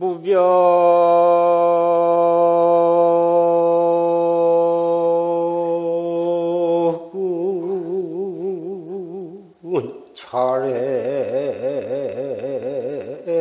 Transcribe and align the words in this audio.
무변 0.00 0.40
차례 10.14 10.70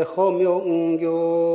허명경 0.04 1.48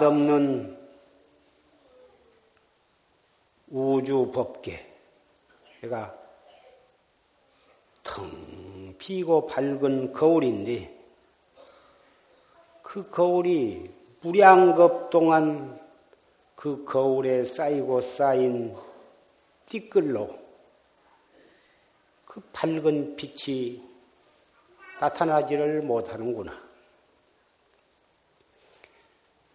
가없는 0.00 0.78
우주 3.68 4.30
법계. 4.32 4.86
내가 5.82 6.18
텅 8.02 8.94
피고 8.96 9.46
밝은 9.46 10.14
거울인데 10.14 10.98
그 12.80 13.10
거울이 13.10 13.92
무량겁 14.22 15.10
동안 15.10 15.78
그 16.56 16.82
거울에 16.86 17.44
쌓이고 17.44 18.00
쌓인 18.00 18.74
띠끌로 19.66 20.38
그 22.24 22.40
밝은 22.52 23.16
빛이 23.16 23.82
나타나지를 24.98 25.82
못하는구나. 25.82 26.69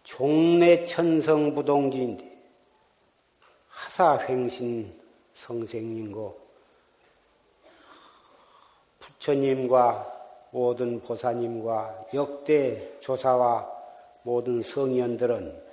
종래 0.06 0.84
천성부동지인데 0.84 2.24
하사횡신 3.68 5.02
성생님고 5.34 6.40
부처님과 9.00 10.48
모든 10.52 11.00
보사님과 11.00 12.06
역대 12.14 13.00
조사와 13.00 13.68
모든 14.22 14.62
성현들은 14.62 15.64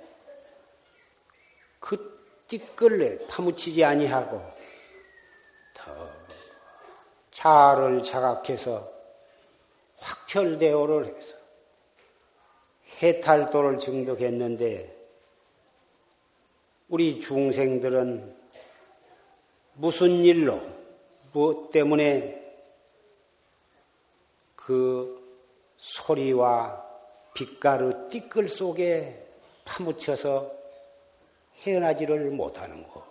그 1.78 2.42
띠끌에 2.48 3.26
파묻히지 3.28 3.84
아니하고 3.84 4.42
더 5.74 6.10
자아를 7.30 8.02
자각해서 8.02 8.92
확철대오를 9.98 11.06
해서 11.06 11.43
해탈도를 13.04 13.78
증득했는데 13.78 14.94
우리 16.88 17.20
중생들은 17.20 18.34
무슨 19.74 20.24
일로 20.24 20.62
무엇 21.32 21.70
때문에 21.70 22.42
그 24.56 25.22
소리와 25.76 26.82
빛가루 27.34 28.08
띠끌 28.08 28.48
속에 28.48 29.26
파묻혀서 29.66 30.50
헤어나지를 31.62 32.30
못하는 32.30 32.82
것. 32.88 33.04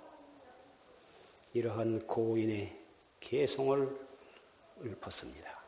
이러한 1.53 2.07
고인의 2.07 2.75
개성을 3.19 3.95
읊었습니다. 4.83 5.59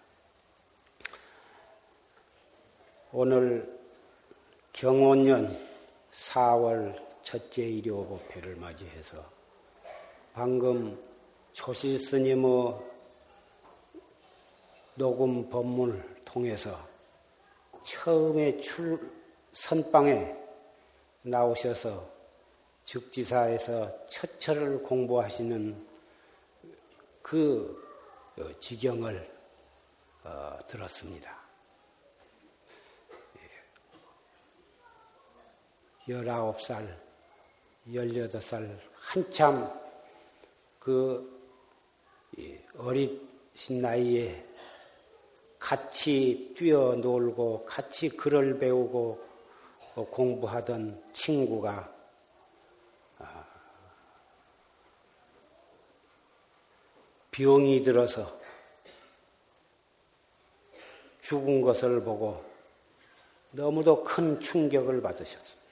오늘 3.11 3.74
경원년 4.75 5.57
4월 6.11 7.01
첫째 7.23 7.63
일요 7.63 8.05
법회를 8.07 8.57
맞이해서 8.57 9.23
방금 10.33 11.01
조실 11.53 11.97
스님의 11.97 12.75
녹음 14.95 15.49
법문을 15.49 16.23
통해서 16.25 16.77
처음에 17.83 18.59
출 18.59 18.99
선방에 19.53 20.35
나오셔서 21.21 22.05
즉지사에서 22.83 24.07
첫철을 24.07 24.83
공부하시는 24.83 25.87
그 27.21 27.81
지경을 28.59 29.33
어, 30.25 30.59
들었습니다. 30.67 31.44
열아홉 36.07 36.61
살, 36.61 36.99
열여덟 37.91 38.41
살 38.41 38.79
한참 38.93 39.71
그 40.79 41.33
어리신 42.77 43.81
나이에 43.81 44.45
같이 45.57 46.53
뛰어놀고 46.55 47.65
같이 47.65 48.09
글을 48.09 48.59
배우고 48.59 49.25
공부하던 50.11 51.03
친구가 51.13 51.95
병이 57.31 57.81
들어서 57.81 58.31
죽은 61.21 61.61
것을 61.61 62.03
보고 62.03 62.43
너무도 63.51 64.03
큰 64.03 64.39
충격을 64.39 65.01
받으셨습니다. 65.01 65.64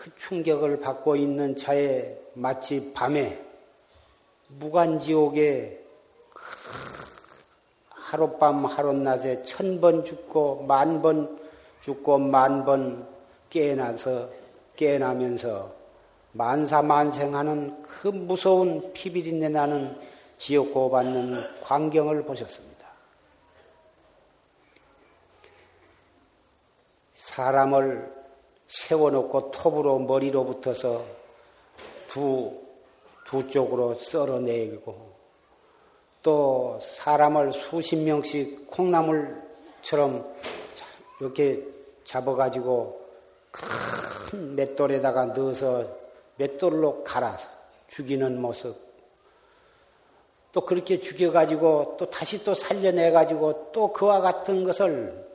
그 0.00 0.10
충격을 0.16 0.80
받고 0.80 1.14
있는 1.14 1.54
차에 1.54 2.16
마치 2.32 2.90
밤에 2.94 3.38
무간지옥에 4.48 5.78
하룻밤 7.90 8.64
하룻낮에 8.64 9.42
천 9.42 9.78
번 9.78 10.02
죽고 10.02 10.64
만 10.66 11.02
번 11.02 11.38
죽고 11.82 12.16
만 12.16 12.64
번 12.64 13.06
깨어나서 13.50 14.30
깨어나면서 14.76 15.70
만사만생하는 16.32 17.82
그 17.82 18.08
무서운 18.08 18.94
피비린내 18.94 19.50
나는 19.50 20.00
지옥고 20.38 20.90
받는 20.90 21.60
광경을 21.62 22.24
보셨습니다. 22.24 22.86
사람을 27.16 28.19
세워놓고 28.70 29.50
톱으로 29.50 29.98
머리로 29.98 30.44
붙어서 30.44 31.04
두, 32.08 32.56
두 33.26 33.48
쪽으로 33.48 33.94
썰어내고 33.94 35.10
또 36.22 36.78
사람을 36.80 37.52
수십 37.52 37.96
명씩 37.96 38.70
콩나물처럼 38.70 40.32
이렇게 41.20 41.66
잡아가지고 42.04 43.00
큰 43.50 44.54
맷돌에다가 44.54 45.26
넣어서 45.26 45.84
맷돌로 46.36 47.02
갈아서 47.02 47.48
죽이는 47.88 48.40
모습. 48.40 48.76
또 50.52 50.60
그렇게 50.60 51.00
죽여가지고 51.00 51.96
또 51.98 52.08
다시 52.08 52.44
또 52.44 52.54
살려내가지고 52.54 53.70
또 53.72 53.92
그와 53.92 54.20
같은 54.20 54.62
것을 54.62 55.29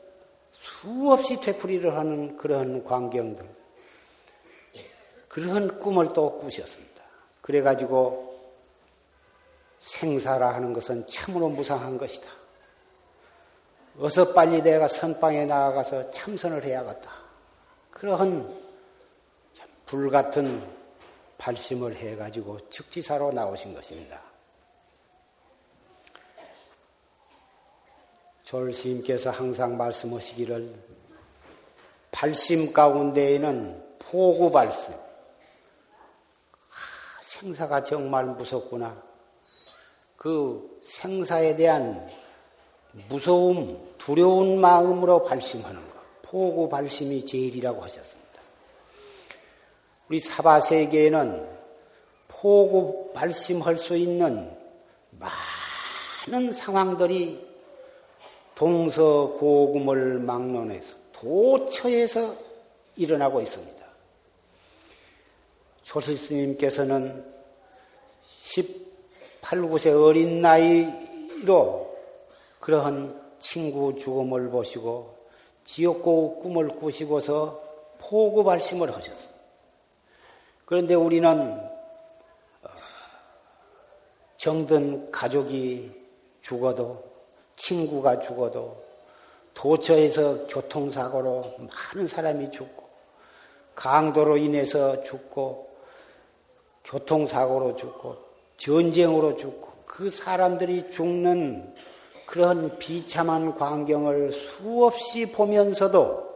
수없이 0.66 1.40
되풀이를 1.40 1.96
하는 1.96 2.36
그런 2.36 2.84
광경들. 2.84 3.48
그런 5.28 5.78
꿈을 5.78 6.12
또 6.12 6.38
꾸셨습니다. 6.38 7.02
그래가지고 7.40 8.26
생사라 9.80 10.54
하는 10.54 10.72
것은 10.72 11.06
참으로 11.06 11.48
무상한 11.48 11.96
것이다. 11.96 12.28
어서 13.98 14.32
빨리 14.32 14.60
내가 14.60 14.88
선방에 14.88 15.44
나아가서 15.46 16.10
참선을 16.10 16.64
해야겠다. 16.64 17.10
그러한 17.90 18.66
불같은 19.86 20.62
발심을 21.38 21.94
해가지고 21.96 22.68
즉지사로 22.70 23.32
나오신 23.32 23.74
것입니다. 23.74 24.20
졸스님께서 28.46 29.30
항상 29.30 29.76
말씀하시기를 29.76 30.72
발심 32.12 32.72
가운데에는 32.72 33.84
포구 33.98 34.50
발심. 34.52 34.94
아, 34.94 34.96
생사가 37.22 37.82
정말 37.82 38.24
무섭구나. 38.24 39.02
그 40.16 40.80
생사에 40.84 41.56
대한 41.56 42.08
무서움, 43.08 43.94
두려운 43.98 44.60
마음으로 44.60 45.24
발심하는 45.24 45.80
것. 45.90 45.96
포구 46.22 46.68
발심이 46.68 47.26
제일이라고 47.26 47.82
하셨습니다. 47.82 48.26
우리 50.08 50.20
사바세계에는 50.20 51.56
포구 52.28 53.12
발심할 53.12 53.76
수 53.76 53.96
있는 53.96 54.56
많은 55.10 56.52
상황들이 56.52 57.45
동서고금을 58.56 60.18
막론해서 60.18 60.96
도처에서 61.12 62.34
일어나고 62.96 63.40
있습니다. 63.40 63.86
조스스님께서는 65.82 67.24
18, 68.40 69.60
9세 69.60 70.02
어린 70.02 70.40
나이로 70.40 71.96
그러한 72.58 73.22
친구 73.38 73.94
죽음을 73.96 74.48
보시고 74.48 75.16
지옥고 75.64 76.38
꿈을 76.40 76.68
꾸시고서 76.68 77.62
포구 77.98 78.42
발심을 78.42 78.94
하셨어요. 78.94 79.36
그런데 80.64 80.94
우리는 80.94 81.28
어, 81.28 82.68
정든 84.36 85.10
가족이 85.10 85.92
죽어도 86.40 87.15
친구가 87.56 88.20
죽어도 88.20 88.84
도처에서 89.54 90.46
교통사고로 90.46 91.56
많은 91.58 92.06
사람이 92.06 92.50
죽고 92.50 92.86
강도로 93.74 94.36
인해서 94.36 95.02
죽고 95.02 95.68
교통사고로 96.84 97.76
죽고 97.76 98.16
전쟁으로 98.58 99.36
죽고 99.36 99.68
그 99.86 100.10
사람들이 100.10 100.90
죽는 100.90 101.74
그런 102.26 102.78
비참한 102.78 103.54
광경을 103.54 104.32
수없이 104.32 105.32
보면서도 105.32 106.26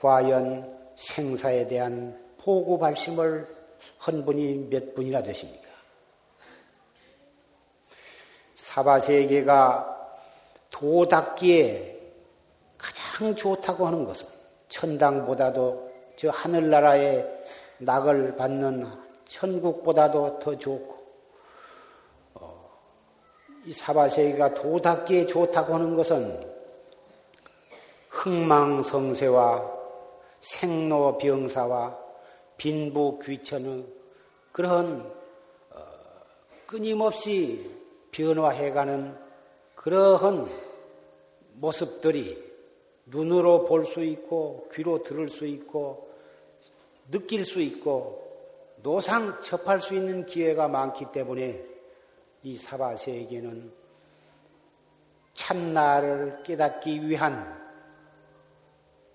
과연 0.00 0.78
생사에 0.96 1.66
대한 1.68 2.18
포구 2.38 2.78
발심을 2.78 3.46
한 3.98 4.24
분이 4.24 4.68
몇 4.70 4.94
분이나 4.94 5.22
되십니까? 5.22 5.68
사바세계가 8.56 9.99
도닦기에 10.80 12.00
가장 12.78 13.36
좋다고 13.36 13.86
하는 13.86 14.06
것은 14.06 14.26
천당보다도 14.68 15.90
저 16.16 16.30
하늘나라의 16.30 17.44
낙을 17.80 18.36
받는 18.36 18.90
천국보다도 19.26 20.38
더 20.38 20.56
좋고 20.56 21.00
이 23.66 23.72
사바세기가 23.74 24.54
도닦기에 24.54 25.26
좋다고 25.26 25.74
하는 25.74 25.94
것은 25.94 26.50
흥망성쇠와 28.08 29.80
생로병사와 30.40 31.98
빈부귀천의 32.56 33.84
그런 34.52 35.12
어, 35.70 35.82
끊임없이 36.66 37.70
변화해가는 38.12 39.14
그러한 39.74 40.69
모습들이 41.60 42.50
눈으로 43.06 43.64
볼 43.66 43.84
수 43.84 44.02
있고 44.02 44.68
귀로 44.72 45.02
들을 45.02 45.28
수 45.28 45.46
있고 45.46 46.10
느낄 47.10 47.44
수 47.44 47.60
있고 47.60 48.28
노상 48.82 49.40
접할 49.42 49.80
수 49.80 49.94
있는 49.94 50.24
기회가 50.24 50.68
많기 50.68 51.04
때문에 51.12 51.62
이 52.42 52.56
사바세에게는 52.56 53.72
참나를 55.34 56.42
깨닫기 56.44 57.06
위한 57.06 57.58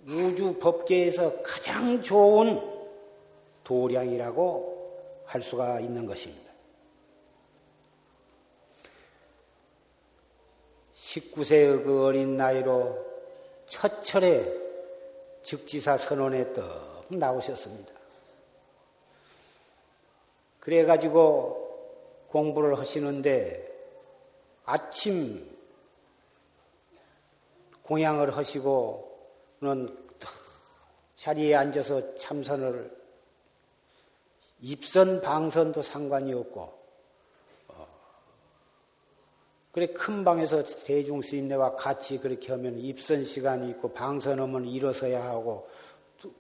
우주 0.08 0.60
법계에서 0.60 1.42
가장 1.42 2.02
좋은 2.02 2.62
도량이라고 3.64 5.24
할 5.26 5.42
수가 5.42 5.80
있는 5.80 6.06
것입니다. 6.06 6.45
19세의 11.16 11.84
그 11.84 12.06
어린 12.06 12.36
나이로 12.36 13.06
첫 13.68 14.04
철에 14.04 14.46
즉지사 15.44 15.98
선언에 15.98 16.54
떡 16.54 17.06
나오셨습니다. 17.10 17.94
그래가지고 20.60 21.64
공부를 22.30 22.78
하시는데 22.78 23.66
아침 24.66 25.56
공양을 27.84 28.36
하시고는 28.36 30.06
자리에 31.16 31.56
앉아서 31.56 32.16
참선을 32.16 33.06
입선 34.62 35.22
방선도 35.22 35.82
상관이 35.84 36.34
없고 36.34 36.74
어, 37.68 37.88
그래 39.76 39.88
큰 39.88 40.24
방에서 40.24 40.64
대중 40.86 41.22
스님네와 41.22 41.76
같이 41.76 42.18
그렇게 42.18 42.54
하면 42.54 42.78
입선 42.80 43.26
시간이 43.26 43.72
있고 43.72 43.92
방선하면 43.92 44.68
일어서야 44.68 45.22
하고 45.26 45.68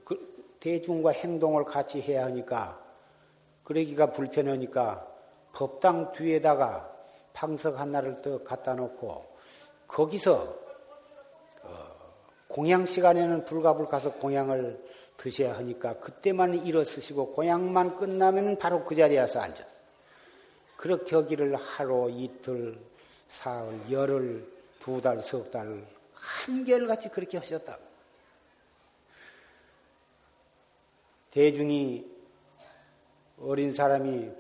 그 0.06 0.56
대중과 0.62 1.12
행동을 1.12 1.66
같이 1.66 2.02
해야 2.02 2.24
하니까 2.28 2.82
그러기가 3.66 4.14
불편하니까 4.14 5.06
법당 5.52 6.14
뒤에다가 6.14 6.90
방석 7.34 7.78
하나를 7.78 8.22
더 8.22 8.42
갖다 8.42 8.74
놓고 8.74 9.26
거기서 9.86 10.58
어, 11.64 11.88
공양 12.48 12.86
시간에는 12.86 13.44
불갑을 13.44 13.88
가서 13.88 14.14
공양을 14.14 14.82
드셔야 15.18 15.58
하니까 15.58 16.00
그때만 16.00 16.66
일어서시고 16.66 17.34
공양만 17.34 17.98
끝나면 17.98 18.58
바로 18.58 18.86
그 18.86 18.96
자리에 18.96 19.28
서 19.28 19.42
앉았어요. 19.42 19.76
그렇게 20.78 21.18
하기를 21.18 21.58
하루, 21.58 22.10
이틀, 22.10 22.80
사흘, 23.28 23.80
열흘, 23.92 24.48
두 24.80 25.02
달, 25.02 25.20
석 25.20 25.52
달, 25.52 25.86
한결같이 26.14 27.10
그렇게 27.10 27.38
하셨다. 27.38 27.78
대중이 31.32 32.06
어린 33.42 33.72
사람이 33.72 34.32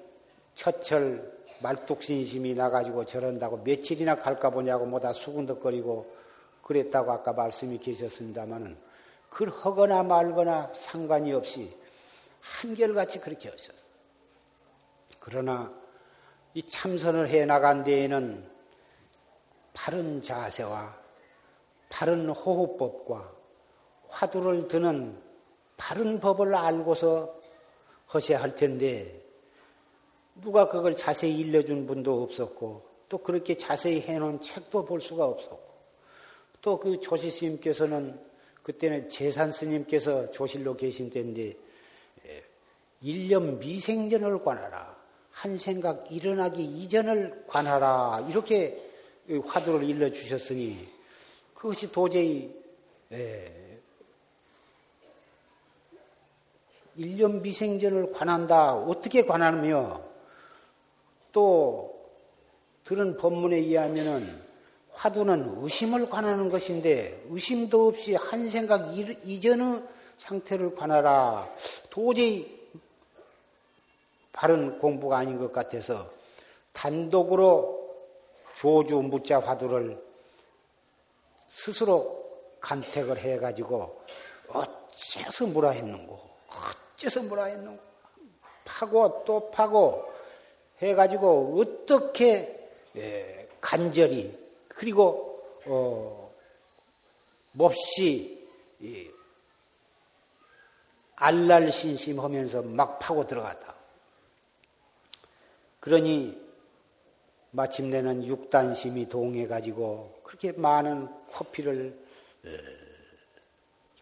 첫철 0.53 1.35
말뚝신심이 1.59 2.53
나가지고 2.53 3.05
저런다고 3.05 3.57
며칠이나 3.57 4.15
갈까 4.15 4.49
보냐고 4.49 4.85
뭐다 4.85 5.13
수군덕거리고 5.13 6.15
그랬다고 6.61 7.11
아까 7.11 7.33
말씀이 7.33 7.77
계셨습니다마는 7.77 8.77
그걸 9.29 9.49
하거나 9.49 10.03
말거나 10.03 10.71
상관이 10.73 11.33
없이 11.33 11.75
한결같이 12.41 13.19
그렇게 13.19 13.49
하셨어. 13.49 13.83
그러나 15.19 15.73
이 16.53 16.63
참선을 16.63 17.27
해 17.27 17.45
나간 17.45 17.83
데에는 17.83 18.54
바른 19.75 20.19
자세와 20.19 20.97
바른 21.89 22.29
호흡법과 22.29 23.31
화두를 24.07 24.67
드는 24.67 25.21
바른 25.77 26.19
법을 26.19 26.55
알고서 26.55 27.39
하셔야 28.07 28.41
할 28.41 28.55
텐데 28.55 29.21
누가 30.41 30.67
그걸 30.67 30.95
자세히 30.95 31.37
일러준 31.37 31.85
분도 31.85 32.23
없었고 32.23 32.83
또 33.07 33.17
그렇게 33.19 33.55
자세히 33.55 34.01
해놓은 34.01 34.41
책도 34.41 34.85
볼 34.85 34.99
수가 34.99 35.25
없었고 35.25 35.75
또 36.61 36.79
그 36.79 36.99
조시 36.99 37.29
스님께서는 37.29 38.19
그때는 38.63 39.07
재산 39.07 39.51
스님께서 39.51 40.31
조실로 40.31 40.75
계신 40.75 41.11
때인데 41.11 41.55
일념 43.01 43.59
미생전을 43.59 44.41
관하라. 44.41 44.95
한 45.29 45.57
생각 45.57 46.11
일어나기 46.11 46.63
이전을 46.63 47.43
관하라. 47.45 48.25
이렇게 48.29 48.81
화두를 49.45 49.83
일러 49.83 50.11
주셨으니 50.11 50.87
그것이 51.53 51.91
도저히 51.91 52.53
예, 53.11 53.65
일념 56.95 57.41
미생전을 57.41 58.11
관한다. 58.11 58.73
어떻게 58.75 59.25
관하며 59.25 60.01
또 61.31 61.93
들은 62.85 63.17
법문에 63.17 63.57
의하면은 63.57 64.43
화두는 64.91 65.57
의심을 65.61 66.09
관하는 66.09 66.49
것인데 66.49 67.25
의심도 67.29 67.87
없이 67.87 68.15
한 68.15 68.47
생각 68.47 68.95
이전의 68.97 69.83
상태를 70.17 70.75
관하라. 70.75 71.49
도저히 71.89 72.55
바른 74.31 74.77
공부가 74.79 75.17
아닌 75.17 75.37
것 75.37 75.51
같아서 75.51 76.09
단독으로 76.71 77.84
조주 78.55 78.97
무자 79.01 79.39
화두를 79.39 80.01
스스로 81.49 82.23
간택을 82.59 83.19
해가지고 83.19 84.01
어째서 84.47 85.47
뭐라 85.47 85.71
했는고 85.71 86.19
어째서 86.95 87.23
뭐라 87.23 87.45
했는고 87.45 87.83
파고 88.63 89.23
또 89.25 89.51
파고 89.51 90.11
해가지고 90.81 91.61
어떻게 91.61 92.69
예, 92.95 93.47
간절히 93.61 94.37
그리고 94.67 95.59
어, 95.65 96.33
몹시 97.53 98.45
알랄신심하면서 101.15 102.63
막 102.63 102.99
파고 102.99 103.25
들어갔다. 103.25 103.75
그러니 105.79 106.44
마침내는 107.55 108.25
육단심이 108.25 109.07
동해가지고 109.07 110.19
그렇게 110.23 110.51
많은 110.51 111.07
코피를 111.27 111.97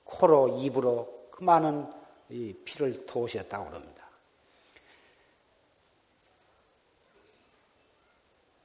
코로 0.03 0.59
입으로 0.59 1.27
그 1.29 1.43
많은 1.43 1.85
피를 2.65 3.05
토우셨다고 3.05 3.69
그럽니다. 3.69 4.03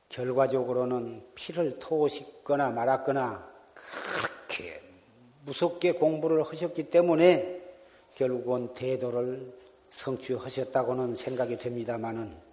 결과적으로는 0.08 1.22
피를 1.34 1.78
토우시거나 1.78 2.70
말았거나 2.70 3.46
그렇게 3.74 4.82
무섭게 5.44 5.92
공부를 5.92 6.42
하셨기 6.44 6.90
때문에 6.90 7.62
결국은 8.14 8.72
대도를 8.72 9.52
성취하셨다고는 9.90 11.14
생각이 11.14 11.58
됩니다마는 11.58 12.47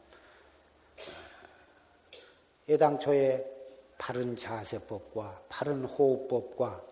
애당초에 2.68 3.46
바른 3.98 4.36
자세법과 4.36 5.44
바른 5.48 5.86
호흡법과 5.86 6.84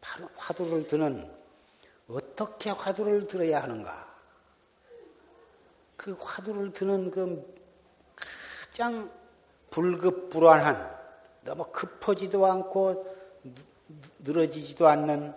바른 0.00 0.28
화두를 0.34 0.86
드는 0.86 1.30
어떻게 2.08 2.70
화두를 2.70 3.26
들어야 3.26 3.62
하는가? 3.62 4.10
그 5.96 6.16
화두를 6.18 6.72
드는 6.72 7.10
그 7.10 7.54
가장 8.16 9.10
불급불안한 9.70 10.98
너무 11.44 11.64
급하지도 11.72 12.46
않고 12.46 13.16
늘어지지도 14.20 14.88
않는 14.88 15.34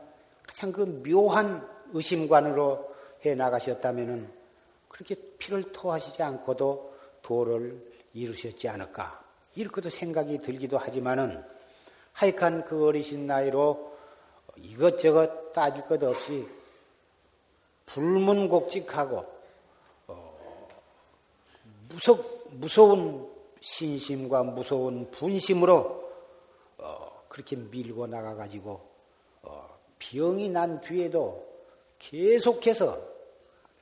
가장 0.48 0.72
그 0.72 0.82
묘한 1.06 1.68
의심관으로 1.94 2.94
해 3.26 3.36
나가셨다면은 3.36 4.32
그렇게 4.90 5.16
피를 5.38 5.72
토하시지 5.72 6.22
않고도 6.24 6.94
도를 7.22 7.94
이루셨지 8.14 8.68
않을까 8.68 9.23
이렇게도 9.56 9.90
생각이 9.90 10.40
들기도 10.40 10.78
하지만은 10.78 11.44
하여간 12.14 12.66
그 12.66 12.88
어리신 12.88 13.28
나이로 13.28 13.94
이것저것 14.58 15.52
따질 15.52 15.86
것 15.86 16.02
없이 16.04 16.48
불문곡직하고 17.86 19.26
어, 20.08 20.68
무섭, 21.90 22.48
무서운 22.52 23.30
신심과 23.60 24.44
무서운 24.44 25.10
분심으로 25.12 26.12
어, 26.78 27.24
그렇게 27.28 27.56
밀고 27.56 28.08
나가 28.08 28.36
가지고 28.36 28.82
어, 29.42 29.70
병이 30.00 30.50
난 30.50 30.82
뒤에도 30.82 31.48
계속해서 32.00 33.00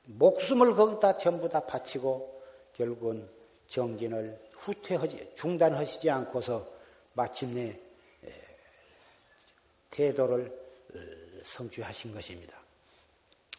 목숨을 0.04 0.74
거기다 0.74 1.16
전부 1.16 1.48
다 1.48 1.60
바치고 1.60 2.42
결국은 2.74 3.28
정진을 3.66 4.38
후퇴하지 4.62 5.32
중단하시지 5.34 6.08
않고서 6.08 6.72
마침내 7.14 7.78
태도를 9.90 10.46
어, 10.94 10.98
성취하신 11.42 12.14
것입니다. 12.14 12.56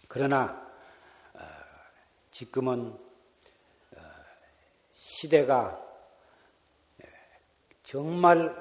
그러나 0.08 0.72
지금은 2.32 2.98
시대가 4.96 5.80
정말 7.84 8.56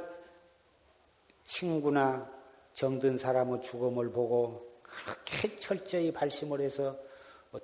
친구나 1.44 2.30
정든 2.74 3.18
사람의 3.18 3.62
죽음을 3.62 4.10
보고 4.10 4.80
그렇게 4.82 5.56
철저히 5.56 6.12
발심을 6.12 6.60
해서 6.60 6.98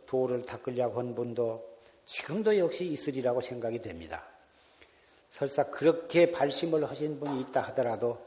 도를 0.07 0.43
닦으려고 0.43 0.99
한 0.99 1.15
분도 1.15 1.79
지금도 2.05 2.57
역시 2.59 2.87
있으리라고 2.87 3.41
생각이 3.41 3.83
됩니다. 3.83 4.38
설사 5.31 5.65
그렇게 5.65 6.33
발심을 6.33 6.89
하신 6.89 7.21
분이 7.21 7.41
있다 7.43 7.61
하더라도 7.69 8.19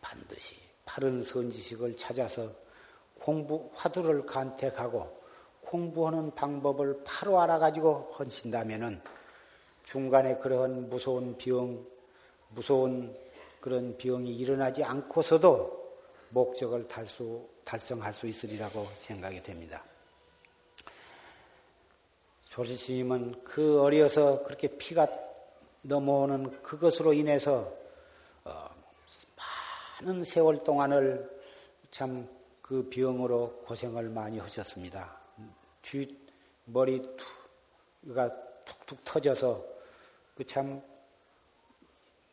반드시 0.00 0.56
바른 0.84 1.22
선지식을 1.22 1.96
찾아서 1.96 2.50
공부, 3.18 3.70
화두를 3.74 4.24
간택하고 4.24 5.20
공부하는 5.62 6.34
방법을 6.34 7.02
바로 7.04 7.40
알아가지고 7.40 8.12
하신다면은 8.14 9.00
중간에 9.84 10.36
그러한 10.36 10.88
무서운 10.88 11.36
병, 11.36 11.84
무서운 12.50 13.16
그런 13.60 13.96
병이 13.96 14.32
일어나지 14.32 14.84
않고서도 14.84 15.96
목적을 16.28 16.86
달수, 16.86 17.48
달성할 17.64 18.14
수 18.14 18.26
있으리라고 18.28 18.86
생각이 18.98 19.42
됩니다. 19.42 19.82
조실스님은 22.50 23.44
그 23.44 23.80
어려서 23.80 24.42
그렇게 24.44 24.68
피가 24.68 25.25
넘어오는 25.86 26.62
그것으로 26.62 27.12
인해서 27.12 27.72
어, 28.44 28.68
많은 30.00 30.24
세월 30.24 30.58
동안을 30.58 31.30
참 31.90 32.36
그 32.66 32.90
병으로 32.90 33.62
고생을 33.64 34.08
많이 34.08 34.40
하셨습니다. 34.40 35.16
뒤 35.82 36.18
머리가 36.64 37.06
툭툭 38.64 39.04
터져서 39.04 39.64
그 40.34 40.44
참 40.44 40.82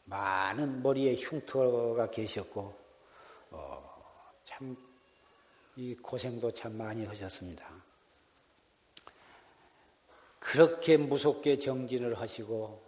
많은 0.06 0.82
머리에 0.82 1.16
흉터가 1.16 2.10
계셨고 2.10 2.76
어, 3.52 4.04
참이 4.46 5.96
고생도 6.02 6.52
참 6.52 6.78
많이 6.78 7.06
하셨습니다. 7.06 7.70
그렇게 10.40 10.98
무섭게 10.98 11.60
정진을 11.60 12.20
하시고 12.20 12.83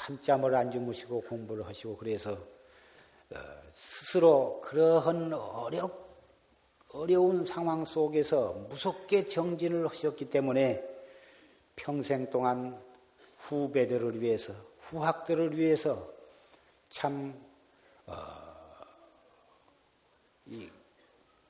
밤잠을 0.00 0.54
안 0.54 0.70
주무시고 0.70 1.20
공부를 1.22 1.66
하시고 1.66 1.98
그래서 1.98 2.32
어, 2.32 3.36
스스로 3.74 4.60
그러한 4.62 5.32
어려, 5.34 5.90
어려운 6.92 7.44
상황 7.44 7.84
속에서 7.84 8.52
무섭게 8.70 9.26
정진을 9.26 9.86
하셨기 9.86 10.30
때문에 10.30 10.82
평생 11.76 12.30
동안 12.30 12.82
후배들을 13.40 14.22
위해서 14.22 14.54
후학들을 14.80 15.58
위해서 15.58 16.10
참 16.88 17.38
어, 18.06 18.14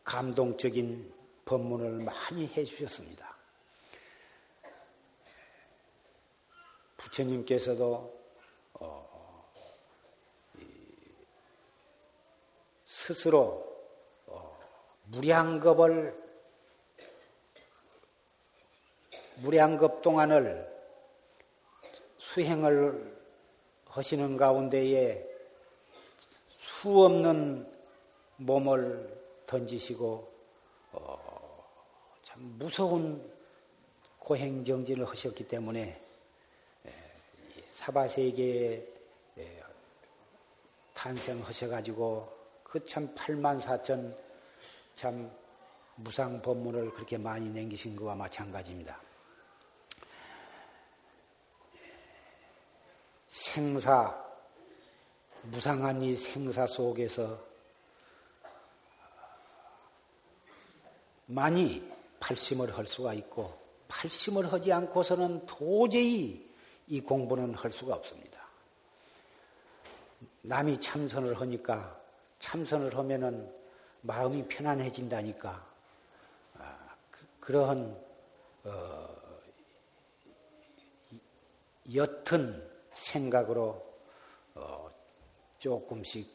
감동적인 0.03 1.15
법문을 1.45 2.05
많이 2.05 2.47
해주셨습니다. 2.49 3.31
부처님께서도 6.97 8.20
어, 8.75 9.53
스스로 12.85 13.67
어, 14.27 14.59
무량겁을 15.07 16.31
무량겁 19.39 20.03
동안을 20.03 20.71
수행을 22.19 23.19
하시는 23.87 24.37
가운데에 24.37 25.27
수 26.61 27.05
없는 27.05 27.71
몸을 28.37 29.21
던지시고 29.47 30.33
어, 30.93 31.65
참 32.23 32.41
무서운 32.59 33.33
고행정진을 34.19 35.05
하셨기 35.07 35.49
때문에 35.49 36.01
사바세계에 37.91 38.87
탄생하셔가지고 40.95 42.41
그 42.63 42.85
참 42.87 43.13
8만 43.15 43.61
4천 43.61 44.17
참 44.95 45.31
무상 45.97 46.41
법문을 46.41 46.93
그렇게 46.93 47.19
많이 47.19 47.51
남기신 47.51 47.97
것과 47.97 48.15
마찬가지입니다. 48.15 49.01
생사, 53.29 54.25
무상한 55.43 56.03
이 56.03 56.15
생사 56.15 56.67
속에서 56.67 57.39
많이 61.27 61.91
팔심을 62.21 62.77
할 62.77 62.87
수가 62.87 63.15
있고 63.15 63.59
팔심을 63.89 64.53
하지 64.53 64.73
않고서는 64.73 65.47
도저히 65.47 66.50
이 66.91 67.01
공부는 67.01 67.55
할 67.55 67.71
수가 67.71 67.95
없습니다. 67.95 68.41
남이 70.43 70.81
참선을 70.81 71.41
하니까 71.41 71.99
참선을 72.41 72.99
하면은 72.99 73.55
마음이 74.01 74.49
편안해진다니까 74.49 75.67
아, 76.59 76.97
그, 77.39 77.53
러한 77.53 77.97
어, 78.65 79.09
옅은 81.89 82.71
생각으로 82.93 83.87
어, 84.57 84.91
조금씩 85.59 86.29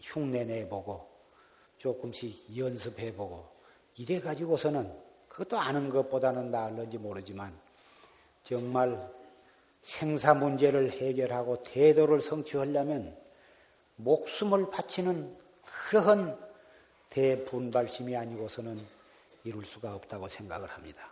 흉내내보고 0.00 1.10
조금씩 1.78 2.56
연습해보고 2.56 3.48
이래 3.96 4.20
가지고서는 4.20 4.96
그것도 5.28 5.58
아는 5.58 5.88
것보다는 5.88 6.52
나을는지 6.52 6.98
모르지만 6.98 7.58
정말 8.44 9.19
생사 9.82 10.34
문제를 10.34 10.92
해결하고 10.92 11.62
태도를 11.62 12.20
성취하려면 12.20 13.16
목숨을 13.96 14.70
바치는 14.70 15.36
그러한 15.88 16.38
대분발심이 17.10 18.16
아니고서는 18.16 18.80
이룰 19.44 19.64
수가 19.64 19.94
없다고 19.94 20.28
생각을 20.28 20.68
합니다. 20.68 21.08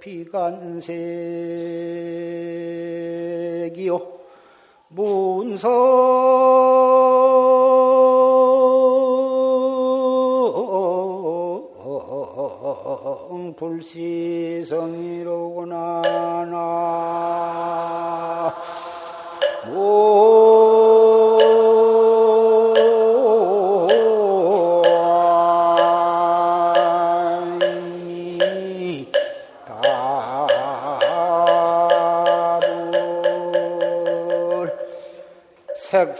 비간 0.01 0.81
문성 4.89 6.08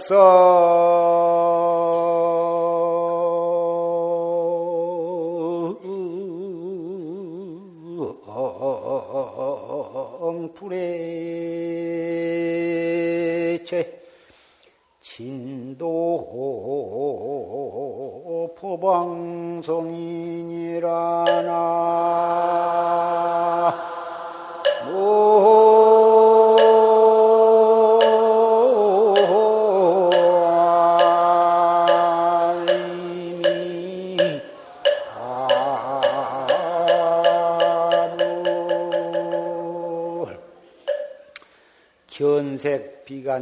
성 0.10 0.17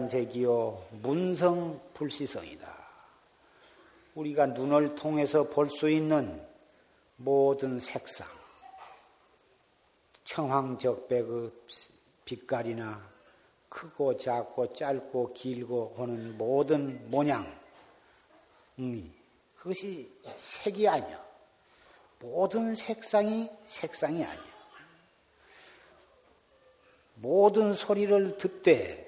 비간색이요 0.08 0.88
문성 1.02 1.80
불시성이다. 1.93 2.78
우리가 4.15 4.48
눈을 4.48 4.96
통해서 4.96 5.43
볼 5.43 5.70
수 5.70 5.89
있는 5.89 6.41
모든 7.17 7.80
색상, 7.80 8.28
청황적백의 10.24 11.24
그 11.24 11.65
빛깔이나 12.26 13.08
크고 13.70 14.17
작고 14.17 14.74
짧고 14.74 15.34
길고 15.34 15.96
하는 15.98 16.38
모든 16.38 17.10
모양, 17.10 17.60
음, 18.80 19.13
그것이 19.56 20.12
색이 20.38 20.88
아니야. 20.88 21.26
모든 22.20 22.74
색상이 22.74 23.50
색상이 23.65 24.24
아니야. 24.24 24.58
모든 27.15 27.74
소리를 27.74 28.38
듣되 28.38 29.07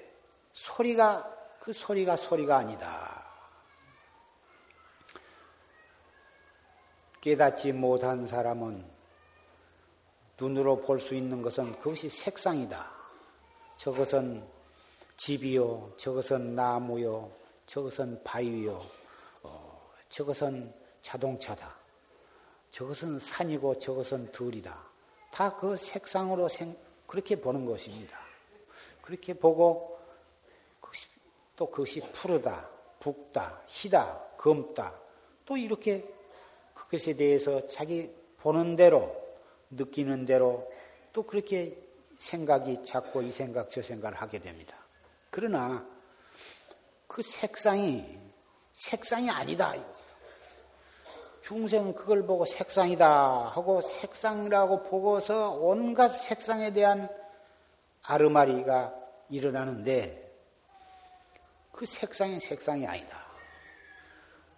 소리가 0.60 1.56
그 1.58 1.72
소리가 1.72 2.16
소리가 2.16 2.58
아니다. 2.58 3.24
깨닫지 7.22 7.72
못한 7.72 8.26
사람은 8.26 8.84
눈으로 10.38 10.80
볼 10.82 11.00
수 11.00 11.14
있는 11.14 11.40
것은 11.40 11.72
그것이 11.80 12.08
색상이다. 12.10 12.90
저것은 13.78 14.46
집이요, 15.16 15.94
저것은 15.96 16.54
나무요, 16.54 17.30
저것은 17.66 18.22
바위요, 18.22 18.82
어, 19.42 19.90
저것은 20.10 20.74
자동차다. 21.00 21.74
저것은 22.70 23.18
산이고 23.18 23.78
저것은 23.78 24.30
들이다. 24.32 24.78
다 25.30 25.56
그 25.56 25.76
색상으로 25.76 26.48
생, 26.48 26.76
그렇게 27.06 27.40
보는 27.40 27.64
것입니다. 27.64 28.18
그렇게 29.02 29.32
보고 29.32 29.99
또 31.60 31.70
그것이 31.70 32.00
푸르다, 32.00 32.70
붓다, 33.00 33.60
희다, 33.66 34.18
검다 34.38 34.94
또 35.44 35.58
이렇게 35.58 36.10
그것에 36.72 37.12
대해서 37.12 37.66
자기 37.66 38.10
보는 38.38 38.76
대로 38.76 39.14
느끼는 39.68 40.24
대로 40.24 40.72
또 41.12 41.22
그렇게 41.22 41.76
생각이 42.18 42.82
자꾸 42.82 43.22
이 43.22 43.30
생각 43.30 43.68
저 43.70 43.82
생각을 43.82 44.16
하게 44.16 44.38
됩니다. 44.38 44.74
그러나 45.28 45.86
그 47.06 47.20
색상이 47.20 48.06
색상이 48.72 49.28
아니다. 49.28 49.74
중생 51.42 51.92
그걸 51.92 52.22
보고 52.22 52.46
색상이다 52.46 53.48
하고 53.48 53.82
색상이라고 53.82 54.84
보고서 54.84 55.50
온갖 55.50 56.08
색상에 56.08 56.72
대한 56.72 57.06
아르마리가 58.00 58.94
일어나는데 59.28 60.29
그 61.72 61.86
색상이 61.86 62.40
색상이 62.40 62.86
아니다. 62.86 63.20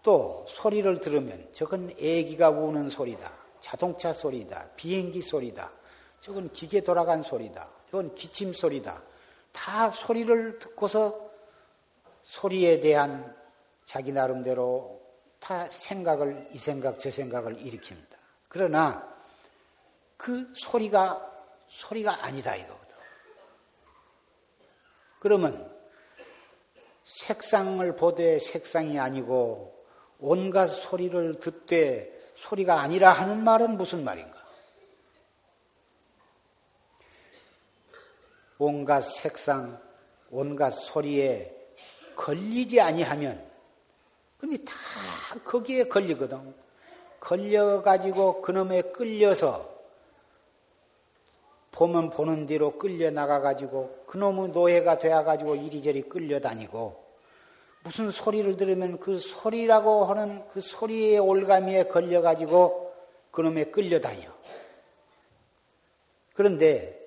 또 0.03 0.45
소리를 0.49 1.01
들으면 1.01 1.49
저건 1.53 1.91
애기가 1.99 2.51
우는 2.51 2.91
소리다. 2.91 3.33
자동차 3.61 4.13
소리다. 4.13 4.71
비행기 4.77 5.23
소리다. 5.23 5.71
저건 6.21 6.53
기계 6.53 6.83
돌아간 6.83 7.23
소리다. 7.23 7.69
저건 7.91 8.15
기침 8.15 8.53
소리다. 8.53 9.01
다 9.53 9.91
소리를 9.91 10.59
듣고서 10.59 11.31
소리에 12.23 12.81
대한 12.81 13.37
자기 13.85 14.13
나름대로 14.13 15.01
다 15.39 15.69
생각을, 15.71 16.49
이 16.53 16.59
생각, 16.59 16.99
저 16.99 17.11
생각을 17.11 17.57
일으킵니다. 17.57 18.17
그러나 18.49 19.13
그 20.17 20.53
소리가, 20.55 21.31
소리가 21.69 22.25
아니다, 22.25 22.55
이거거든. 22.55 22.95
그러면 25.19 25.72
색상을 27.15 27.95
보되 27.95 28.39
색상이 28.39 28.99
아니고 28.99 29.85
온갖 30.19 30.67
소리를 30.69 31.41
듣되 31.41 32.11
소리가 32.37 32.81
아니라 32.81 33.13
하는 33.13 33.45
말은 33.45 33.77
무슨 33.77 34.03
말인가? 34.03 34.41
온갖 38.59 39.03
색상, 39.03 39.81
온갖 40.31 40.71
소리에 40.71 41.55
걸리지 42.17 42.81
아니하면 42.81 43.47
근데 44.39 44.57
다 44.65 44.73
거기에 45.45 45.85
걸리거든. 45.85 46.55
걸려가지고 47.21 48.43
그놈에 48.43 48.83
끌려서 48.93 49.71
보면 51.73 52.11
보는 52.11 52.47
뒤로 52.47 52.79
끌려 52.79 53.11
나가가지고 53.11 54.05
그놈의 54.07 54.49
노예가 54.49 54.99
되어가지고 54.99 55.57
이리저리 55.57 56.03
끌려다니고 56.03 57.02
무슨 57.85 58.11
소리를 58.11 58.57
들으면 58.57 59.01
그 59.01 59.19
소리라고 59.19 60.05
하는 60.05 60.47
그 60.49 60.61
소리의 60.61 61.19
올가미에 61.19 61.85
걸려가지고 61.85 62.95
그놈에 63.33 63.65
끌려다녀. 63.65 64.33
그런데 66.35 66.99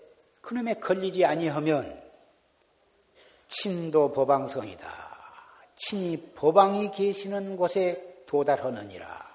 그놈에 0.41 0.75
걸리지 0.75 1.23
아니하면 1.25 2.03
친도 3.47 4.11
법왕성이다. 4.11 5.05
친히 5.75 6.33
법왕이 6.35 6.91
계시는 6.91 7.57
곳에 7.57 8.23
도달하느니라. 8.25 9.25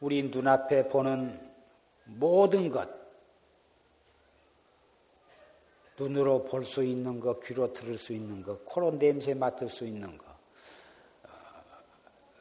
우리 0.00 0.22
눈앞에 0.24 0.88
보는 0.88 1.40
모든 2.04 2.70
것, 2.70 2.88
눈으로 5.98 6.44
볼 6.44 6.64
수 6.64 6.82
있는 6.82 7.20
것, 7.20 7.40
귀로 7.40 7.72
들을 7.72 7.96
수 7.96 8.12
있는 8.12 8.42
것, 8.42 8.64
코로 8.64 8.98
냄새 8.98 9.34
맡을 9.34 9.68
수 9.68 9.84
있는 9.86 10.16
것, 10.18 10.26
어, 10.26 11.28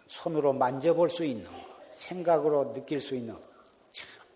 손으로 0.07 0.53
만져볼 0.53 1.09
수 1.09 1.23
있는 1.23 1.45
것, 1.45 1.51
생각으로 1.91 2.73
느낄 2.73 2.99
수 2.99 3.15
있는 3.15 3.33
것, 3.33 3.41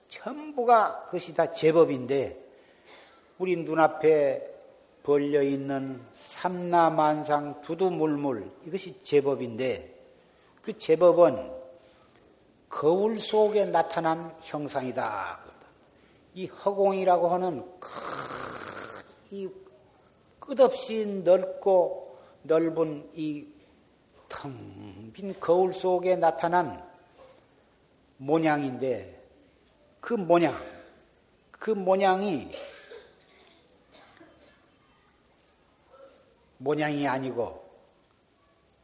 전부가 0.07 1.05
그것이 1.05 1.33
다 1.33 1.51
제법인데, 1.51 2.45
우리 3.39 3.55
눈앞에 3.55 4.55
벌려 5.03 5.41
있는 5.41 6.01
삼라만상 6.13 7.61
두두물물 7.61 8.51
이것이 8.65 9.01
제법인데 9.03 9.95
그 10.61 10.77
제법은 10.77 11.49
거울 12.67 13.17
속에 13.17 13.65
나타난 13.65 14.35
형상이다. 14.41 15.39
이 16.33 16.47
허공이라고 16.47 17.29
하는 17.29 17.63
이 19.31 19.49
끝없이 20.39 21.05
넓고 21.23 22.17
넓은 22.43 23.09
이 23.15 23.57
텅 24.29 25.11
빈 25.13 25.37
거울 25.39 25.73
속에 25.73 26.15
나타난 26.15 26.85
모양인데 28.17 29.19
그 29.99 30.13
모양, 30.13 30.55
그 31.51 31.71
모양이 31.71 32.51
모양이 36.57 37.07
아니고 37.07 37.67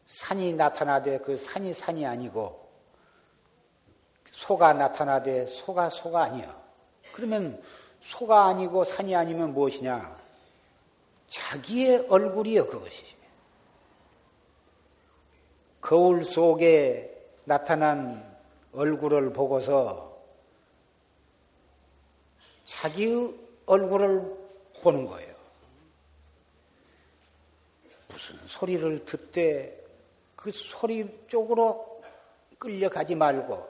산이 0.05 0.53
나타나되 0.53 1.19
그 1.19 1.35
산이 1.35 1.73
산이 1.73 2.05
아니고 2.05 2.63
소가 4.25 4.73
나타나되 4.73 5.45
소가 5.47 5.89
소가 5.89 6.23
아니야. 6.23 6.61
그러면 7.13 7.61
소가 8.01 8.45
아니고 8.45 8.83
산이 8.83 9.15
아니면 9.15 9.53
무엇이냐? 9.53 10.22
자기의 11.33 12.05
얼굴이요, 12.09 12.67
그것이. 12.67 13.03
거울 15.81 16.23
속에 16.23 17.09
나타난 17.43 18.37
얼굴을 18.71 19.33
보고서 19.33 20.15
자기의 22.65 23.33
얼굴을 23.65 24.37
보는 24.83 25.07
거예요. 25.07 25.33
무슨 28.09 28.37
소리를 28.45 29.03
듣되 29.05 29.83
그 30.35 30.51
소리 30.51 31.25
쪽으로 31.27 32.03
끌려가지 32.59 33.15
말고 33.15 33.67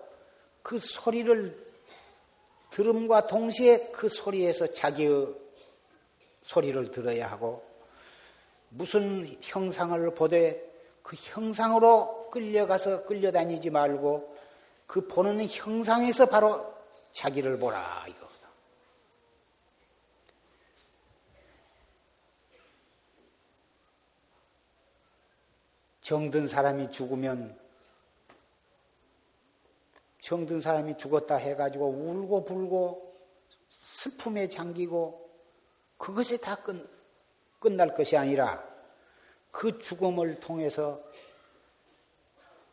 그 0.62 0.78
소리를 0.78 1.65
들음과 2.71 3.28
동시에 3.28 3.91
그 3.91 4.10
소리에서 4.10 4.67
자기의 4.67 5.42
소리를 6.43 6.91
들어야 6.91 7.32
하고 7.32 7.65
무슨 8.69 9.38
형상을 9.41 10.13
보되 10.13 10.71
그 11.01 11.15
형상으로 11.17 12.29
끌려가서 12.29 13.06
끌려다니지 13.06 13.69
말고 13.69 14.36
그 14.88 15.08
보는 15.08 15.45
형상에서 15.47 16.27
바로 16.27 16.73
자기를 17.12 17.58
보라 17.58 18.06
이거. 18.08 18.23
정든 26.03 26.49
사람이 26.49 26.91
죽으면 26.91 27.58
정든 30.19 30.60
사람이 30.60 30.97
죽었다 30.97 31.36
해가지고 31.36 31.88
울고 31.88 32.43
불고 32.43 33.15
슬픔에 33.69 34.49
잠기고 34.49 35.23
그것이 36.04 36.38
다 36.38 36.54
끝, 36.56 36.86
끝날 37.62 37.94
것이 37.94 38.18
아니라 38.18 38.62
그 39.52 39.80
죽음을 39.80 40.38
통해서 40.42 41.02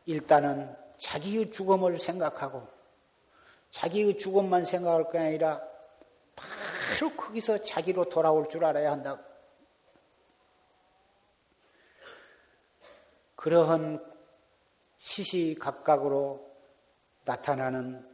일단은 0.04 0.76
자기의 0.98 1.52
죽음을 1.52 1.96
생각하고 1.96 2.66
자기의 3.70 4.18
죽음만 4.18 4.64
생각할 4.64 5.08
게 5.12 5.18
아니라 5.18 5.62
바로 6.34 7.14
거기서 7.16 7.62
자기로 7.62 8.08
돌아올 8.08 8.48
줄 8.48 8.64
알아야 8.64 8.90
한다. 8.90 9.22
그러한 13.36 14.04
시시각각으로 14.98 16.50
나타나는 17.24 18.04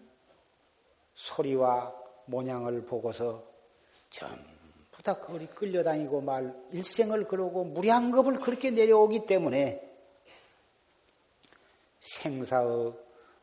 소리와 1.14 1.94
모양을 2.26 2.84
보고서 2.84 3.50
전 4.10 4.55
그리 5.14 5.46
끌려다니고 5.46 6.20
말 6.20 6.54
일생을 6.72 7.24
그러고 7.24 7.64
무량겁을 7.64 8.40
그렇게 8.40 8.70
내려오기 8.70 9.26
때문에 9.26 9.82
생사의 12.00 12.92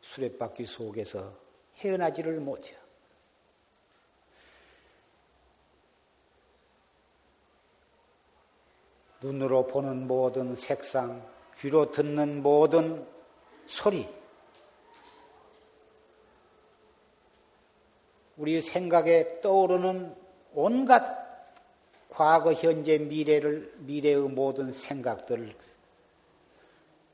수레바퀴 0.01 0.65
속에서 0.65 1.33
헤어나지를 1.77 2.39
못해요. 2.39 2.77
눈으로 9.21 9.67
보는 9.67 10.05
모든 10.05 10.55
색상, 10.55 11.25
귀로 11.57 11.91
듣는 11.91 12.43
모든 12.43 13.07
소리, 13.65 14.07
우리 18.35 18.59
생각에 18.61 19.39
떠오르는 19.41 20.15
온갖 20.53 21.22
과거, 22.13 22.53
현재, 22.53 22.97
미래를, 22.97 23.73
미래의 23.79 24.17
모든 24.17 24.71
생각들을 24.71 25.55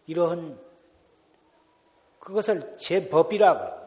이러한 0.08 0.60
그것을 2.20 2.78
제 2.78 3.10
법이라고. 3.10 3.80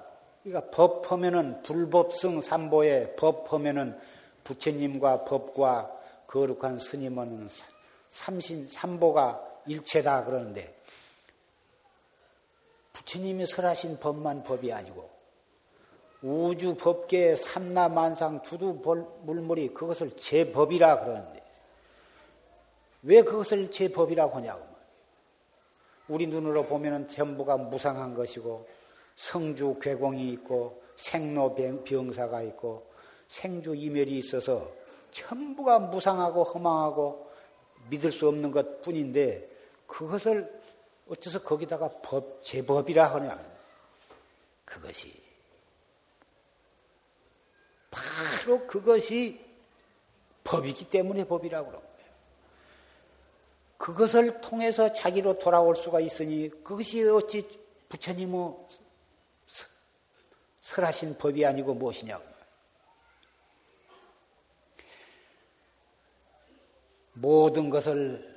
그러니까 0.42 0.70
법하면은 0.70 1.62
불법성 1.62 2.40
삼보에 2.40 3.14
법하면은 3.14 3.98
부처님과 4.44 5.25
법과 5.25 5.92
거룩한 6.27 6.79
스님은 6.79 7.48
삼신 8.11 8.68
삼보가 8.68 9.62
일체다 9.66 10.25
그러는데 10.25 10.77
부처님이 12.92 13.46
설하신 13.46 13.98
법만 14.01 14.42
법이 14.42 14.72
아니고 14.72 15.12
우주 16.23 16.77
법계 16.77 17.35
삼라만상 17.35 18.43
두두 18.43 18.81
물물이 19.23 19.75
그것을 19.75 20.17
제 20.17 20.53
법이라 20.53 21.01
그러는데 21.01 21.43
왜 23.03 23.23
그것을 23.23 23.71
제 23.71 23.91
법이라고 23.91 24.37
하냐고 24.37 24.65
우리 26.09 26.27
눈으로 26.27 26.67
보면은 26.67 27.09
전부가 27.09 27.57
무상한 27.57 28.15
것이고 28.15 28.69
성주 29.17 29.79
괴공이 29.81 30.31
있고 30.31 30.83
생로 30.97 31.55
병사가 31.55 32.43
있고 32.43 32.87
생주 33.29 33.75
이멸이 33.75 34.19
있어서 34.19 34.71
전부가 35.11 35.79
무상하고 35.79 36.45
허망하고 36.45 37.31
믿을 37.89 38.13
수 38.13 38.29
없는 38.29 38.51
것 38.51 38.81
뿐인데 38.83 39.49
그것을 39.87 40.61
어째서 41.09 41.43
거기다가 41.43 41.89
법, 42.03 42.43
제법이라 42.43 43.15
하냐. 43.15 43.53
그것이 44.65 45.22
바로 47.93 48.67
그것이 48.67 49.45
법이기 50.45 50.89
때문에 50.89 51.25
법이라고 51.25 51.69
그런 51.69 51.81
거예요. 51.81 51.93
그것을 53.77 54.41
통해서 54.41 54.91
자기로 54.91 55.39
돌아올 55.39 55.77
수가 55.77 56.01
있으니 56.01 56.49
그것이 56.65 57.07
어찌 57.09 57.47
부처님의 57.91 58.55
설하신 60.63 61.19
법이 61.19 61.45
아니고 61.45 61.75
무엇이냐고. 61.75 62.25
모든 67.13 67.69
것을 67.69 68.33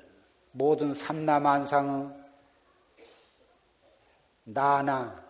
모든 0.51 0.93
삼라만상의 0.93 2.09
나나 4.43 5.23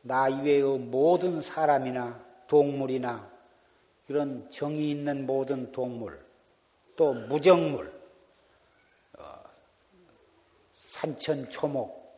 나 0.00 0.28
이외의 0.28 0.62
모든 0.78 1.42
사람이나 1.42 2.18
동물이나 2.48 3.31
이런 4.12 4.50
정이 4.50 4.90
있는 4.90 5.24
모든 5.24 5.72
동물 5.72 6.22
또 6.96 7.14
무정물 7.14 7.90
어, 9.18 9.42
산천 10.74 11.48
초목 11.48 12.14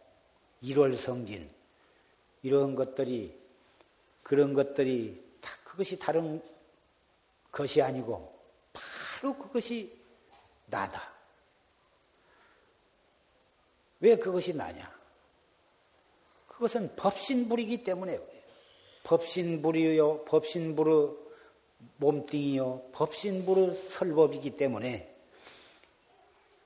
일월성진 0.61 1.49
이런 2.43 2.75
것들이 2.75 3.41
그런 4.25 4.55
것들이 4.55 5.25
다 5.41 5.53
그것이 5.63 5.97
다른 5.97 6.43
것이 7.53 7.81
아니고 7.81 8.41
바로 8.73 9.39
그것이 9.39 9.97
나다. 10.67 11.13
왜 14.01 14.17
그것이 14.17 14.53
나냐? 14.53 14.93
그것은 16.49 16.97
법신불이기 16.97 17.85
때문에 17.85 18.19
법신불이요, 19.05 20.25
법신불의 20.25 21.24
몸뚱이요, 21.97 22.91
법신불의 22.93 23.75
설법이기 23.75 24.57
때문에 24.57 25.15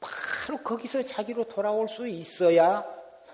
바로 0.00 0.58
거기서 0.62 1.02
자기로 1.02 1.44
돌아올 1.44 1.88
수 1.88 2.06
있어야 2.08 2.84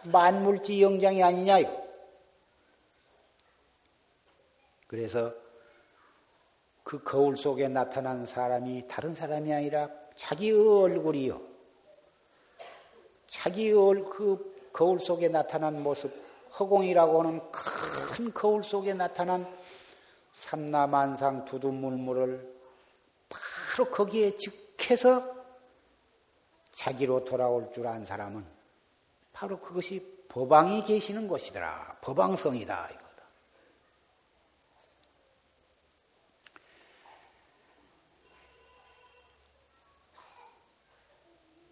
만물지 0.02 0.82
영장이 0.82 1.22
아니냐요. 1.22 1.84
그래서 4.86 5.32
그 6.82 7.02
거울 7.02 7.36
속에 7.36 7.68
나타난 7.68 8.26
사람이 8.26 8.86
다른 8.86 9.14
사람이 9.14 9.52
아니라 9.52 9.88
자기의 10.16 10.52
얼굴이요. 10.52 11.40
자기의 13.28 13.74
그 14.10 14.68
거울 14.72 15.00
속에 15.00 15.28
나타난 15.28 15.82
모습, 15.82 16.12
허공이라고 16.58 17.22
하는 17.22 17.40
큰 17.50 18.32
거울 18.32 18.62
속에 18.62 18.94
나타난 18.94 19.46
삼라만상 20.34 21.44
두두물물을 21.44 22.54
바로 23.28 23.90
거기에 23.90 24.36
직해서 24.36 25.32
자기로 26.72 27.24
돌아올 27.24 27.72
줄 27.72 27.86
안 27.86 28.04
사람은 28.04 28.44
바로 29.32 29.58
그것이 29.60 30.26
법왕이 30.28 30.82
계시는 30.82 31.28
곳이더라. 31.28 31.98
법왕성이다. 32.00 32.90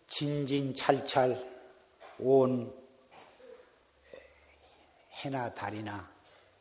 진진찰찰 0.07 1.51
온 2.20 2.72
해나 5.25 5.53
달이나 5.53 6.09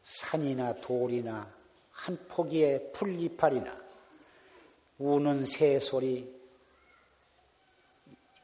산이나 0.04 0.74
돌이나 0.82 1.61
한 2.02 2.18
포기의 2.28 2.92
풀이파리나 2.94 3.80
우는 4.98 5.46
새 5.46 5.80
소리 5.80 6.34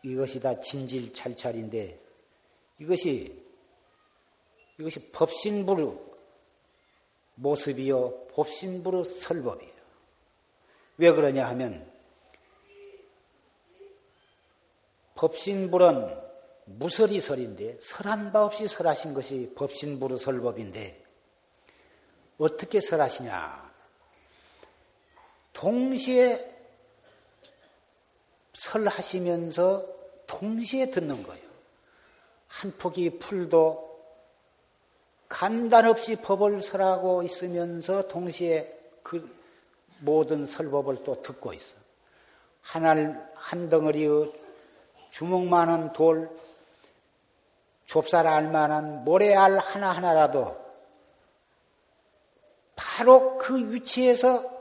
이것이 0.04 0.40
다 0.40 0.60
진질찰찰인데 0.60 2.00
이것이 2.80 3.44
이것이 4.78 5.12
법신부르 5.12 5.92
모습이요 7.34 8.28
법신부르 8.28 9.04
설법이에요. 9.04 9.74
왜 10.98 11.12
그러냐 11.12 11.48
하면 11.50 11.92
법신불은 15.16 16.28
무설이설인데 16.66 17.80
설한 17.82 18.32
바 18.32 18.46
없이 18.46 18.68
설하신 18.68 19.16
것이 19.16 19.52
법신불의 19.56 20.20
설법인데 20.20 21.07
어떻게 22.38 22.80
설하시냐? 22.80 23.68
동시에 25.54 26.56
설하시면서 28.54 29.86
동시에 30.28 30.92
듣는 30.92 31.24
거예요. 31.24 31.48
한 32.48 32.72
폭이 32.78 33.18
풀도 33.20 33.88
간단 35.30 35.86
없이 35.86 36.16
법을 36.16 36.62
설하고 36.62 37.24
있으면서 37.24 38.08
동시에 38.08 38.74
그 39.04 39.36
모든 40.00 40.46
설법을 40.46 41.04
또 41.04 41.22
듣고 41.22 41.54
있어. 41.54 41.76
하나 42.62 42.96
한 43.36 43.70
덩어리의 43.70 44.34
주먹만한 45.12 45.94
돌, 45.94 46.30
좁쌀 47.86 48.28
알만한 48.28 49.06
모래알 49.06 49.58
하나 49.58 49.92
하나라도 49.92 50.67
바로 52.78 53.38
그 53.38 53.74
위치에서 53.74 54.56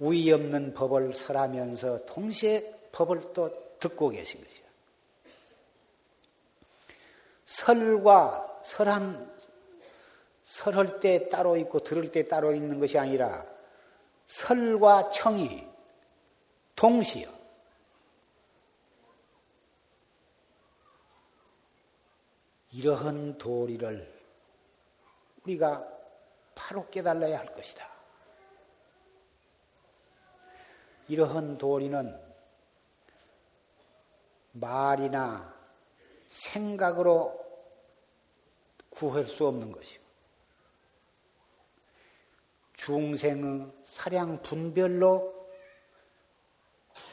우위 0.00 0.32
없는 0.32 0.74
법을 0.74 1.12
설하면서 1.12 2.06
동시에 2.06 2.88
법을 2.90 3.32
또 3.34 3.78
듣고 3.78 4.08
계신 4.08 4.42
것이요. 4.42 4.64
설과 7.44 8.62
설한 8.64 9.32
설할 10.44 10.98
때 11.00 11.28
따로 11.28 11.56
있고 11.58 11.80
들을 11.80 12.10
때 12.10 12.24
따로 12.24 12.54
있는 12.54 12.80
것이 12.80 12.98
아니라 12.98 13.44
설과 14.26 15.10
청이 15.10 15.66
동시요. 16.74 17.28
이러한 22.72 23.38
도리를 23.38 24.13
우리가 25.44 25.86
바로 26.54 26.88
깨달아야 26.88 27.38
할 27.38 27.54
것이다. 27.54 27.88
이러한 31.08 31.58
도리는 31.58 32.20
말이나 34.52 35.54
생각으로 36.28 37.44
구할 38.88 39.24
수 39.24 39.46
없는 39.46 39.70
것이고, 39.72 40.04
중생의 42.74 43.72
사량 43.84 44.40
분별로 44.42 45.48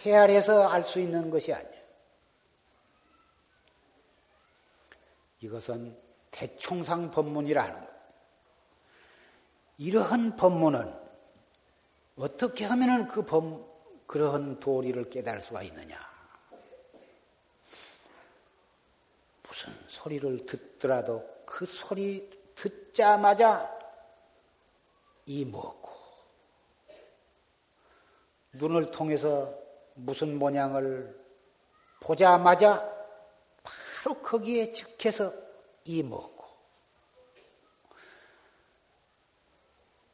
헤아려서 0.03 0.67
알 0.67 0.83
수 0.83 0.99
있는 0.99 1.29
것이 1.29 1.53
아니야. 1.53 1.81
이것은 5.41 5.99
대총상 6.29 7.11
법문이라는 7.11 7.85
것. 7.85 7.90
이러한 9.81 10.35
법문은 10.35 10.93
어떻게 12.15 12.65
하면 12.65 13.07
그 13.07 13.25
법, 13.25 14.05
그러한 14.05 14.59
도리를 14.59 15.09
깨달을 15.09 15.41
수가 15.41 15.63
있느냐? 15.63 15.97
무슨 19.41 19.73
소리를 19.87 20.45
듣더라도 20.45 21.27
그 21.47 21.65
소리 21.65 22.29
듣자마자 22.53 23.75
이 25.25 25.45
먹고 25.45 25.89
눈을 28.53 28.91
통해서 28.91 29.51
무슨 29.95 30.37
모양을 30.37 31.19
보자마자 32.01 32.87
바로 33.63 34.21
거기에 34.21 34.73
즉해서 34.73 35.33
이먹고 35.85 36.41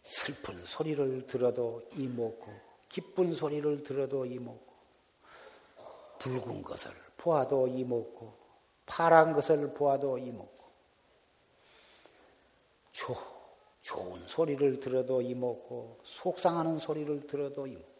슬픈 0.07 0.63
소리를 0.63 1.27
들어도 1.27 1.81
이먹고 1.93 2.47
기쁜 2.87 3.33
소리를 3.33 3.83
들어도 3.83 4.25
이먹고 4.25 4.73
붉은 6.19 6.61
것을 6.61 6.91
보아도 7.17 7.67
이먹고 7.67 8.33
파란 8.85 9.33
것을 9.33 9.73
보아도 9.73 10.17
이먹고 10.17 10.57
조, 12.93 13.17
좋은 13.81 14.25
소리를 14.27 14.79
들어도 14.79 15.21
이먹고 15.21 15.99
속상하는 16.03 16.79
소리를 16.79 17.27
들어도 17.27 17.67
이먹고. 17.67 17.97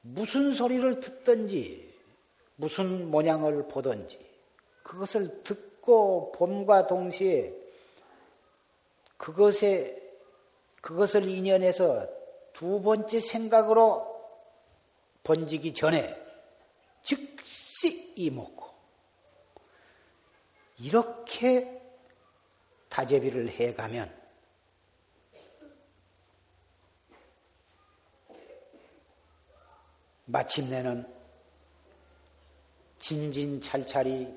무슨 0.00 0.52
소리를 0.52 1.00
듣든지 1.00 1.92
무슨 2.54 3.10
모양을 3.10 3.66
보든지 3.66 4.24
그것을 4.84 5.42
듣고 5.42 6.30
봄과 6.32 6.86
동시에 6.86 7.52
그것에 9.16 10.03
그것을 10.84 11.26
인연해서 11.26 12.06
두 12.52 12.82
번째 12.82 13.18
생각으로 13.18 14.22
번지기 15.22 15.72
전에 15.72 16.14
즉시 17.00 18.12
이먹고 18.16 18.66
이렇게 20.80 21.80
다재비를 22.90 23.48
해가면 23.48 24.14
마침내는 30.26 31.10
진진찰찰이 32.98 34.36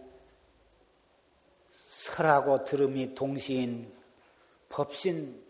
설하고 1.89 2.63
들음이 2.63 3.13
동시인 3.15 3.93
법신 4.69 5.46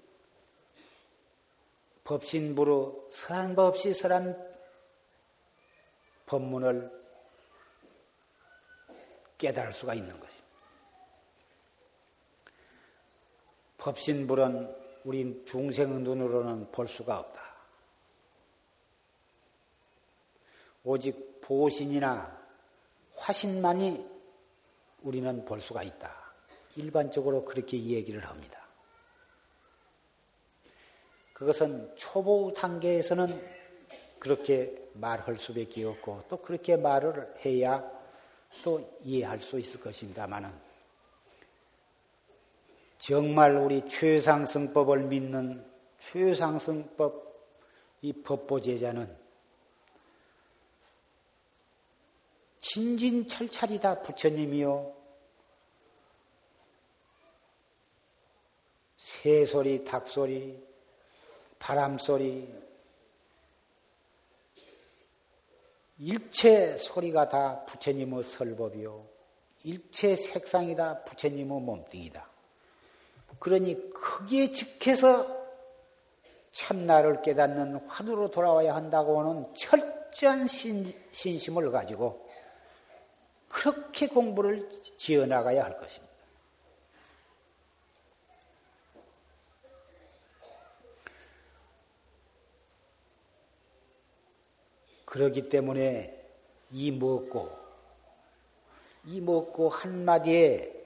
법신부로 2.07 3.09
설한 3.11 3.53
법 3.53 3.65
없이 3.67 3.93
설한 3.93 4.33
법문을 6.25 6.89
깨달을 9.37 9.73
수가 9.73 9.93
있는 9.93 10.17
것입니다. 10.17 10.47
법신불은 13.77 14.75
우리 15.03 15.43
중생 15.45 16.01
눈으로는 16.05 16.71
볼 16.71 16.87
수가 16.87 17.19
없다. 17.19 17.41
오직 20.85 21.41
보신이나 21.41 22.41
화신만이 23.15 24.09
우리는 25.01 25.43
볼 25.43 25.59
수가 25.59 25.83
있다. 25.83 26.15
일반적으로 26.77 27.43
그렇게 27.43 27.77
얘기를 27.77 28.25
합니다. 28.25 28.56
그것은 31.37 31.95
초보 31.95 32.51
단계에서는 32.51 33.57
그렇게 34.17 34.89
말할 34.93 35.37
수밖에 35.37 35.83
없고 35.83 36.23
또 36.29 36.37
그렇게 36.37 36.75
말을 36.75 37.31
해야 37.45 37.87
또 38.63 38.97
이해할 39.03 39.39
수 39.39 39.59
있을 39.59 39.79
것입니다만은 39.79 40.51
정말 42.97 43.55
우리 43.55 43.87
최상승법을 43.87 45.03
믿는 45.03 45.63
최상승법 45.99 47.27
이 48.01 48.13
법보제자는 48.13 49.15
진진철찰이다 52.57 54.01
부처님이요. 54.01 54.91
새소리 58.97 59.83
닭소리 59.83 60.66
바람소리 61.59 62.67
일체 65.99 66.77
소리가 66.77 67.29
다 67.29 67.65
부처님의 67.65 68.23
설법이요. 68.23 69.05
일체 69.63 70.15
색상이 70.15 70.75
다 70.75 71.03
부처님의 71.03 71.61
몸뚱이다. 71.61 72.29
그러니 73.39 73.91
크기에 73.91 74.51
직해서 74.51 75.37
참나를 76.51 77.21
깨닫는 77.21 77.87
화두로 77.87 78.31
돌아와야 78.31 78.75
한다고 78.75 79.19
하는 79.19 79.53
철저한 79.53 80.47
신, 80.47 80.93
신심을 81.11 81.71
가지고 81.71 82.27
그렇게 83.47 84.07
공부를 84.07 84.69
지어나가야 84.97 85.63
할 85.63 85.79
것입니다. 85.79 86.06
그러기 95.07 95.47
때문에 95.47 96.13
이 96.71 96.91
먹고 96.91 97.49
이 99.05 99.21
먹고 99.21 99.69
한마디에 99.69 100.85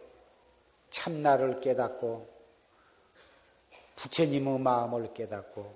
참나를 0.92 1.60
깨닫고 1.60 2.30
부처님의 3.96 4.60
마음을 4.60 5.12
깨닫고 5.16 5.76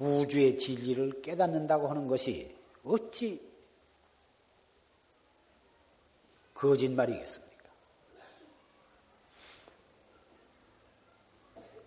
우주의 0.00 0.58
진리를 0.58 1.22
깨닫는다고 1.22 1.86
하는 1.88 2.08
것이 2.08 2.56
어찌 2.84 3.48
거짓말이겠습니까? 6.54 7.50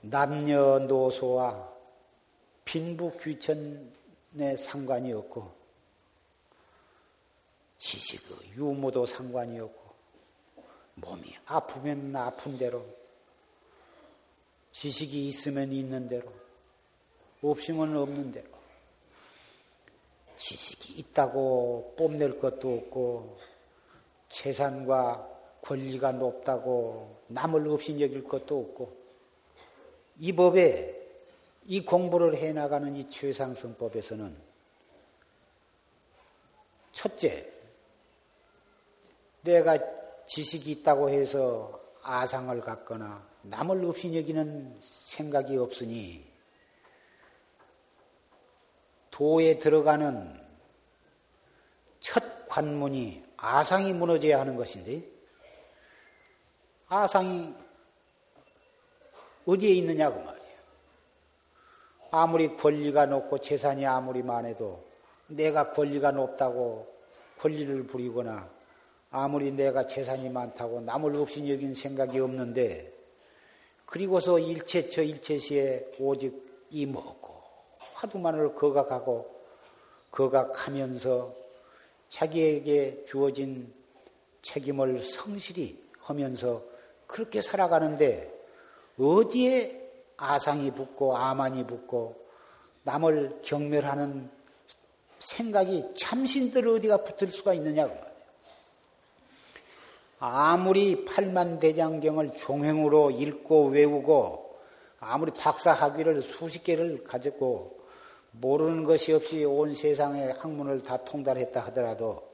남녀노소와 0.01 1.73
빈부 2.63 3.17
귀천 3.17 4.02
내 4.35 4.57
상관이 4.57 5.13
없고 5.13 5.51
지식의 7.77 8.53
유무도 8.55 9.05
상관이 9.05 9.59
없고 9.59 9.93
몸이 10.95 11.35
아프면 11.45 12.15
아픈 12.15 12.57
대로 12.57 12.83
지식이 14.71 15.27
있으면 15.27 15.71
있는 15.71 16.07
대로 16.07 16.31
없으면 17.43 17.95
없는 17.95 18.31
대로 18.31 18.47
지식이 20.35 20.93
있다고 20.99 21.93
뽐낼 21.95 22.39
것도 22.39 22.73
없고 22.73 23.37
재산과 24.29 25.29
권리가 25.61 26.13
높다고 26.13 27.21
남을 27.27 27.67
없이 27.67 28.01
여길 28.01 28.23
것도 28.23 28.59
없고 28.59 28.97
이 30.19 30.33
법에 30.33 31.02
이 31.65 31.83
공부를 31.83 32.35
해나가는 32.35 32.95
이 32.95 33.09
최상승법에서는 33.09 34.35
첫째, 36.91 37.51
내가 39.41 39.77
지식이 40.25 40.71
있다고 40.71 41.09
해서 41.09 41.81
아상을 42.01 42.59
갖거나 42.61 43.27
남을 43.43 43.83
없이 43.85 44.15
여기는 44.15 44.77
생각이 44.81 45.57
없으니 45.57 46.25
도에 49.11 49.57
들어가는 49.57 50.41
첫 51.99 52.47
관문이 52.47 53.23
아상이 53.37 53.93
무너져야 53.93 54.39
하는 54.39 54.55
것인데 54.55 55.03
아상이 56.87 57.53
어디에 59.45 59.71
있느냐고 59.71 60.21
말이야. 60.21 60.42
아무리 62.15 62.55
권리가 62.55 63.07
높고 63.07 63.39
재산이 63.39 63.87
아무리 63.87 64.21
많아도 64.21 64.85
내가 65.25 65.71
권리가 65.71 66.11
높다고 66.11 66.87
권리를 67.39 67.87
부리거나 67.87 68.51
아무리 69.09 69.51
내가 69.51 69.87
재산이 69.87 70.29
많다고 70.29 70.81
남을 70.81 71.15
없이 71.15 71.51
여긴 71.51 71.73
생각이 71.73 72.19
없는데 72.19 72.93
그리고서 73.87 74.37
일체처 74.37 75.01
일체시에 75.01 75.93
오직 75.97 76.67
이 76.69 76.85
먹고 76.85 77.33
화두만을 77.95 78.53
거각하고 78.53 79.33
거각하면서 80.11 81.33
자기에게 82.09 83.05
주어진 83.05 83.73
책임을 84.43 84.99
성실히 84.99 85.83
하면서 85.97 86.61
그렇게 87.07 87.41
살아가는데 87.41 88.31
어디에 88.99 89.82
아상이 90.17 90.71
붙고 90.71 91.17
아만이 91.17 91.65
붙고 91.65 92.23
남을 92.83 93.39
경멸하는 93.43 94.29
생각이 95.19 95.89
참신들 95.95 96.67
어디가 96.67 96.97
붙을 96.97 97.31
수가 97.31 97.53
있느냐고 97.53 97.93
말이에요. 97.93 98.13
아무리 100.19 101.05
팔만대장경을 101.05 102.35
종횡으로 102.37 103.11
읽고 103.11 103.67
외우고 103.67 104.57
아무리 104.99 105.31
박사학위를 105.31 106.21
수십 106.21 106.63
개를 106.63 107.03
가졌고 107.03 107.77
모르는 108.31 108.83
것이 108.83 109.13
없이 109.13 109.43
온 109.43 109.75
세상의 109.75 110.33
학문을 110.39 110.81
다 110.81 110.97
통달했다 110.97 111.59
하더라도 111.65 112.31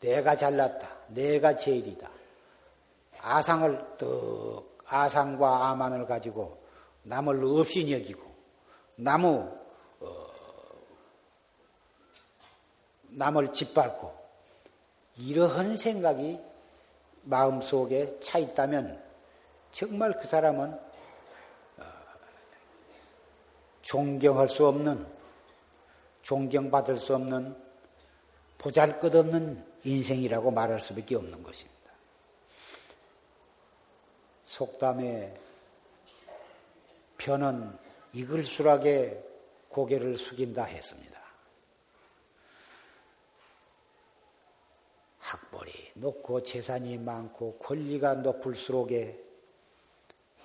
내가 0.00 0.36
잘났다. 0.36 0.88
내가 1.08 1.56
제일이다. 1.56 2.08
아상을 3.20 3.96
떡 3.98 4.67
아상과 4.88 5.68
아만을 5.68 6.06
가지고 6.06 6.58
남을 7.02 7.44
없이 7.44 7.90
여기고 7.92 8.22
나무 8.96 9.50
어, 10.00 10.26
남을 13.08 13.52
짓밟고 13.52 14.12
이러한 15.16 15.76
생각이 15.76 16.40
마음속에 17.22 18.18
차 18.20 18.38
있다면 18.38 19.02
정말 19.72 20.16
그 20.18 20.26
사람은 20.26 20.72
어, 21.78 21.84
존경할 23.82 24.48
수 24.48 24.66
없는 24.66 25.06
존경받을 26.22 26.96
수 26.96 27.14
없는 27.14 27.56
보잘것없는 28.58 29.64
인생이라고 29.84 30.50
말할 30.50 30.80
수밖에 30.80 31.14
없는 31.14 31.42
것입니다. 31.42 31.77
속담에 34.48 35.34
편은 37.18 37.78
이글수락에 38.14 39.22
고개를 39.68 40.16
숙인다 40.16 40.64
했습니다. 40.64 41.20
학벌이 45.18 45.92
높고 45.96 46.42
재산이 46.42 46.96
많고 46.96 47.58
권리가 47.58 48.14
높을수록에 48.14 49.22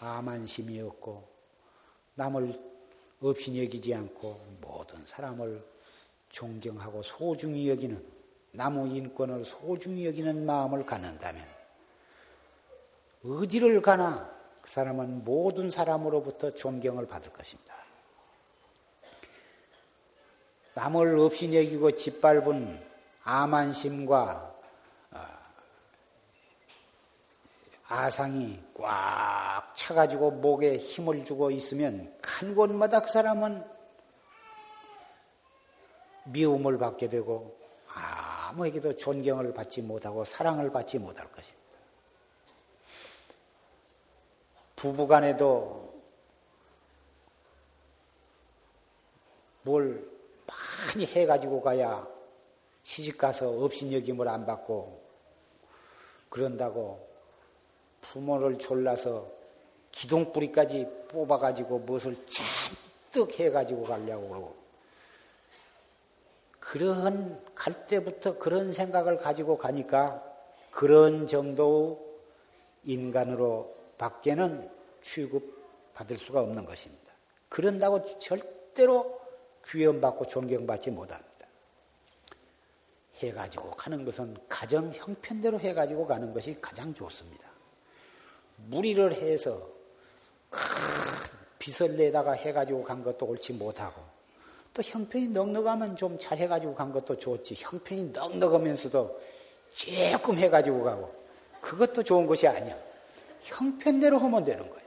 암한심이 0.01 0.81
없고 0.81 1.25
남을 2.15 2.61
없이 3.21 3.63
여기지 3.63 3.95
않고 3.95 4.57
모든 4.59 5.05
사람을 5.05 5.65
존경하고 6.27 7.03
소중히 7.03 7.69
여기는 7.69 8.05
나무 8.51 8.85
인권을 8.85 9.45
소중히 9.45 10.05
여기는 10.07 10.45
마음을 10.45 10.85
갖는다면 10.85 11.52
어디를 13.26 13.82
가나 13.82 14.30
그 14.61 14.69
사람은 14.69 15.24
모든 15.24 15.71
사람으로부터 15.71 16.53
존경을 16.53 17.07
받을 17.07 17.32
것입니다. 17.32 17.74
남을 20.74 21.17
없이 21.19 21.45
여기고 21.47 21.91
짓밟은 21.91 22.84
아만심과 23.24 24.55
어, 25.11 25.28
아상이 27.88 28.59
꽉 28.74 29.76
차가지고 29.76 30.32
목에 30.32 30.78
힘을 30.78 31.24
주고 31.24 31.51
있으면 31.51 32.13
간 32.21 32.55
곳마다 32.55 33.01
그 33.01 33.07
사람은 33.07 33.63
미움을 36.26 36.78
받게 36.78 37.09
되고 37.09 37.57
아무에게도 37.88 38.95
존경을 38.95 39.53
받지 39.53 39.82
못하고 39.82 40.26
사랑을 40.26 40.71
받지 40.71 40.97
못할 40.97 41.32
것입니다. 41.32 41.62
부부간에도 44.84 45.93
뭘 49.61 50.05
많이 50.45 51.05
해가지고 51.05 51.61
가야 51.61 52.05
시집가서 52.84 53.49
업신여김을 53.63 54.27
안 54.27 54.45
받고 54.45 55.01
그런다고 56.27 57.07
부모를 58.01 58.59
졸라서 58.59 59.31
기둥뿌리까지 59.93 60.86
뽑아가지고 61.07 61.79
무엇을 61.79 62.17
잔뜩 62.27 63.39
해가지고 63.39 63.86
가려고. 63.86 64.27
그러고 64.27 64.55
그런 66.59 67.41
갈 67.55 67.88
때부터 67.88 68.38
그런 68.38 68.73
생각을 68.73 69.15
가지고 69.15 69.57
가니까 69.57 70.21
그런 70.71 71.25
정도 71.25 72.19
인간으로 72.84 73.73
밖에는 73.97 74.72
취급받을 75.03 76.17
수가 76.17 76.41
없는 76.41 76.65
것입니다. 76.65 77.13
그런다고 77.49 78.03
절대로 78.19 79.21
귀염받고 79.65 80.27
존경받지 80.27 80.91
못합니다. 80.91 81.29
해가지고 83.17 83.71
가는 83.71 84.03
것은 84.03 84.35
가정 84.49 84.91
형편대로 84.91 85.59
해가지고 85.59 86.07
가는 86.07 86.33
것이 86.33 86.57
가장 86.59 86.93
좋습니다. 86.93 87.47
무리를 88.57 89.13
해서 89.13 89.69
큰 90.49 90.59
빚을 91.59 91.95
내다가 91.95 92.33
해가지고 92.33 92.83
간 92.83 93.03
것도 93.03 93.25
옳지 93.25 93.53
못하고 93.53 94.01
또 94.73 94.81
형편이 94.81 95.27
넉넉하면 95.29 95.95
좀 95.95 96.17
잘 96.17 96.37
해가지고 96.39 96.73
간 96.73 96.91
것도 96.91 97.17
좋지 97.17 97.55
형편이 97.57 98.11
넉넉하면서도 98.11 99.21
조금 99.73 100.37
해가지고 100.37 100.83
가고 100.83 101.13
그것도 101.61 102.03
좋은 102.03 102.25
것이 102.27 102.47
아니야. 102.47 102.75
형편대로 103.41 104.17
하면 104.19 104.43
되는 104.43 104.67
거예요. 104.69 104.82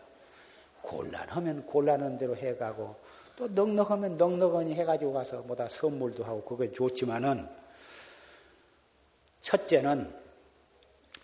곤란하면 0.87 1.67
곤란한 1.67 2.17
대로 2.17 2.37
해가고 2.37 2.95
또 3.37 3.49
넉넉하면 3.49 4.17
넉넉하니 4.17 4.75
해가지고 4.75 5.13
가서 5.13 5.43
뭐다 5.43 5.69
선물도 5.69 6.25
하고 6.25 6.43
그게 6.43 6.73
좋지만은 6.73 7.47
첫째는 9.43 10.13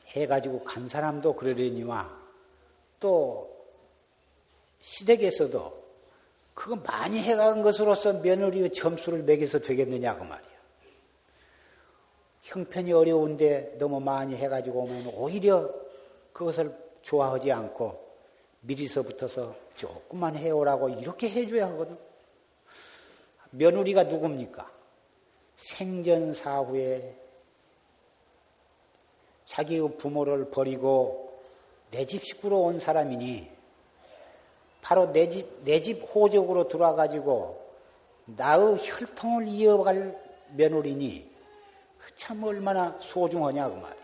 해가지고 0.09 0.63
간 0.65 0.89
사람도 0.89 1.35
그러려니와 1.37 2.21
또 3.01 3.51
시댁에서도 4.81 5.83
그거 6.55 6.77
많이 6.77 7.19
해간 7.19 7.63
것으로서 7.63 8.15
며느리의 8.15 8.73
점수를 8.73 9.23
매겨서 9.23 9.61
되겠느냐 9.61 10.17
그 10.17 10.25
말이야. 10.25 10.53
형편이 12.43 12.93
어려운데 12.93 13.77
너무 13.79 14.01
많이 14.01 14.37
해가지고 14.37 14.81
오면 14.81 15.13
오히려 15.15 15.73
그것을 16.33 16.77
좋아하지 17.01 17.51
않고 17.51 18.02
미리서부터서 18.63 19.55
조금만 19.77 20.37
해오라고 20.37 20.89
이렇게 20.89 21.29
해줘야 21.29 21.67
하거든. 21.69 21.97
며느리가 23.51 24.05
누굽니까? 24.05 24.71
생전 25.57 26.33
사후에 26.35 27.17
자기의 29.45 29.97
부모를 29.99 30.51
버리고 30.51 31.41
내 31.91 32.07
집 32.07 32.25
식구로 32.25 32.63
온 32.63 32.79
사람이니 32.81 33.51
바로 34.81 35.13
내 35.13 35.29
집, 35.29 35.63
내 35.65 35.81
집 35.83 36.03
호적으로 36.03 36.67
들어와가지고 36.69 37.61
나의 38.25 38.79
혈통을 38.81 39.47
이어갈 39.49 40.19
며느리니 40.55 41.31
그 41.99 42.15
참 42.17 42.43
얼마나 42.43 42.99
소중하냐, 42.99 43.69
그 43.69 43.75
말이야. 43.75 44.03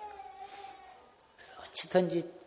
어찌든지 1.63 2.38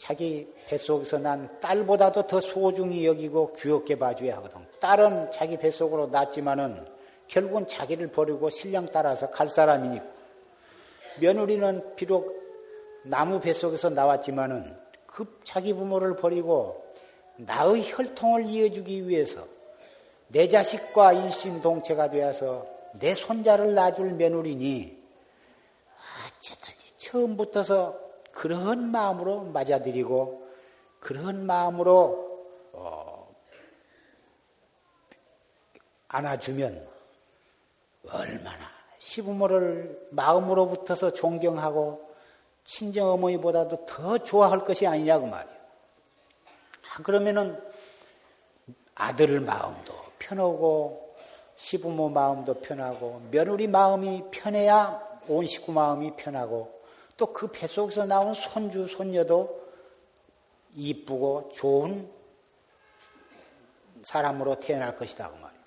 자기 0.00 0.50
뱃속에서 0.66 1.18
난 1.18 1.60
딸보다도 1.60 2.26
더 2.26 2.40
소중히 2.40 3.04
여기고 3.04 3.52
귀엽게 3.52 3.98
봐줘야 3.98 4.38
하거든. 4.38 4.66
딸은 4.80 5.30
자기 5.30 5.58
뱃속으로 5.58 6.06
낳지만은 6.06 6.86
결국은 7.28 7.66
자기를 7.66 8.06
버리고 8.10 8.48
신령 8.48 8.86
따라서 8.86 9.28
갈 9.28 9.50
사람이니까. 9.50 10.02
며느리는 11.20 11.96
비록 11.96 12.34
나무 13.04 13.40
뱃속에서 13.40 13.90
나왔지만은 13.90 14.74
그 15.04 15.38
자기 15.44 15.74
부모를 15.74 16.16
버리고 16.16 16.82
나의 17.36 17.82
혈통을 17.84 18.46
이어주기 18.46 19.06
위해서 19.06 19.44
내 20.28 20.48
자식과 20.48 21.12
일심동체가 21.12 22.08
되어서 22.08 22.66
내 22.94 23.14
손자를 23.14 23.74
낳아줄 23.74 24.14
며느리니 24.14 24.98
어쨌든지 26.38 26.86
처음부터서 26.96 28.09
그런 28.40 28.90
마음으로 28.90 29.42
맞아들이고 29.42 30.48
그런 30.98 31.44
마음으로 31.44 32.46
어, 32.72 33.36
안아주면 36.08 36.88
얼마나 38.08 38.70
시부모를 38.98 40.08
마음으로부터서 40.12 41.12
존경하고 41.12 42.14
친정 42.64 43.10
어머니보다도 43.10 43.84
더 43.84 44.16
좋아할 44.16 44.64
것이 44.64 44.86
아니냐고 44.86 45.26
말이에요. 45.26 45.58
아, 45.58 47.02
그러면은 47.02 47.62
아들 48.94 49.38
마음도 49.40 49.92
편하고 50.18 51.14
시부모 51.56 52.08
마음도 52.08 52.54
편하고 52.54 53.20
며느리 53.30 53.66
마음이 53.66 54.30
편해야 54.30 54.98
온 55.28 55.46
식구 55.46 55.72
마음이 55.72 56.16
편하고 56.16 56.79
또그 57.20 57.48
뱃속에서 57.48 58.06
나온 58.06 58.32
손주, 58.32 58.86
손녀도 58.86 59.60
이쁘고 60.74 61.50
좋은 61.52 62.10
사람으로 64.02 64.58
태어날 64.58 64.96
것이다. 64.96 65.30
그 65.30 65.34
말이에요. 65.36 65.62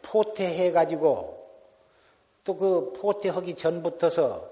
포태해가지고 0.00 1.38
또 2.44 2.56
그 2.56 2.94
포태하기 2.98 3.54
전부터서 3.56 4.50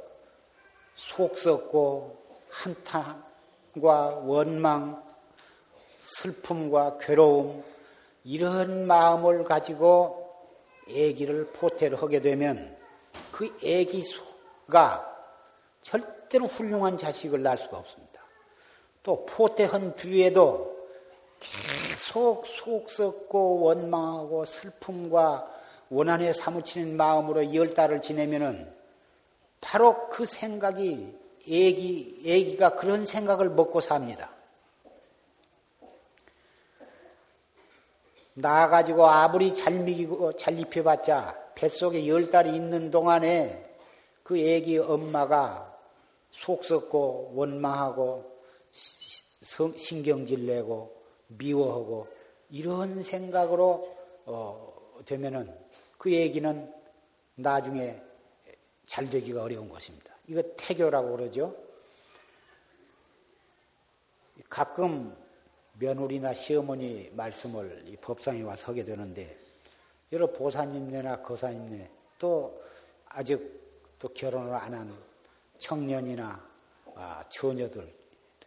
속 0.95 1.39
썩고 1.39 2.19
한탄과 2.51 4.21
원망, 4.25 5.03
슬픔과 5.99 6.99
괴로움, 6.99 7.65
이런 8.25 8.87
마음을 8.87 9.45
가지고 9.45 10.31
애기를 10.91 11.53
포태를 11.53 12.03
하게 12.03 12.21
되면 12.21 12.77
그 13.33 13.57
애기가 13.65 15.18
절대 15.83 16.19
절대로 16.29 16.47
훌륭한 16.47 16.99
자식을 16.99 17.43
낳을 17.43 17.59
수가 17.59 17.79
없습니다. 17.79 18.23
또 19.03 19.25
포태한 19.25 19.97
뒤에도 19.97 20.77
계속 21.41 22.47
속 22.47 22.91
썩고 22.91 23.61
원망하고 23.61 24.45
슬픔과 24.45 25.51
원한에 25.89 26.33
사무치는 26.33 26.97
마음으로 26.97 27.55
열 27.55 27.73
달을 27.73 28.03
지내면은 28.03 28.71
바로 29.61 30.09
그 30.11 30.27
생각이 30.27 31.17
애기, 31.49 32.23
애기가 32.27 32.77
그런 32.77 33.07
생각을 33.07 33.49
먹고 33.49 33.81
삽니다. 33.81 34.31
나가지고 38.35 39.07
아무리 39.07 39.55
잘 39.55 39.73
미기고 39.73 40.37
잘 40.37 40.59
입혀봤자 40.59 41.53
뱃속에 41.55 42.07
열 42.07 42.29
달이 42.31 42.55
있는 42.55 42.91
동안에 42.91 43.68
그 44.29 44.37
애기 44.37 44.77
엄마가 44.77 45.75
속 46.31 46.63
썩고 46.63 47.33
원망하고 47.35 48.31
신경질 49.41 50.45
내고 50.45 51.03
미워하고 51.29 52.07
이런 52.51 53.03
생각으로 53.03 53.97
어, 54.27 55.01
되면은 55.07 55.49
그 55.97 56.13
얘기는 56.13 56.75
나중에 57.37 57.97
잘 58.85 59.09
되기가 59.09 59.45
어려운 59.45 59.67
것입니다. 59.67 60.15
이거 60.27 60.43
태교라고 60.59 61.17
그러죠. 61.17 61.57
가끔 64.51 65.17
며느리나 65.79 66.35
시어머니 66.35 67.09
말씀을 67.15 67.85
이 67.87 67.97
법상에 67.97 68.43
와서 68.43 68.67
하게 68.67 68.85
되는데 68.85 69.39
여러 70.13 70.31
보사님네나 70.31 71.23
거사님네 71.23 71.91
또 72.19 72.63
아직 73.07 73.58
또 73.99 74.09
결혼을 74.09 74.55
안 74.55 74.75
한 74.75 74.93
청년이나 75.59 76.49
아, 76.95 77.25
처녀들 77.29 77.93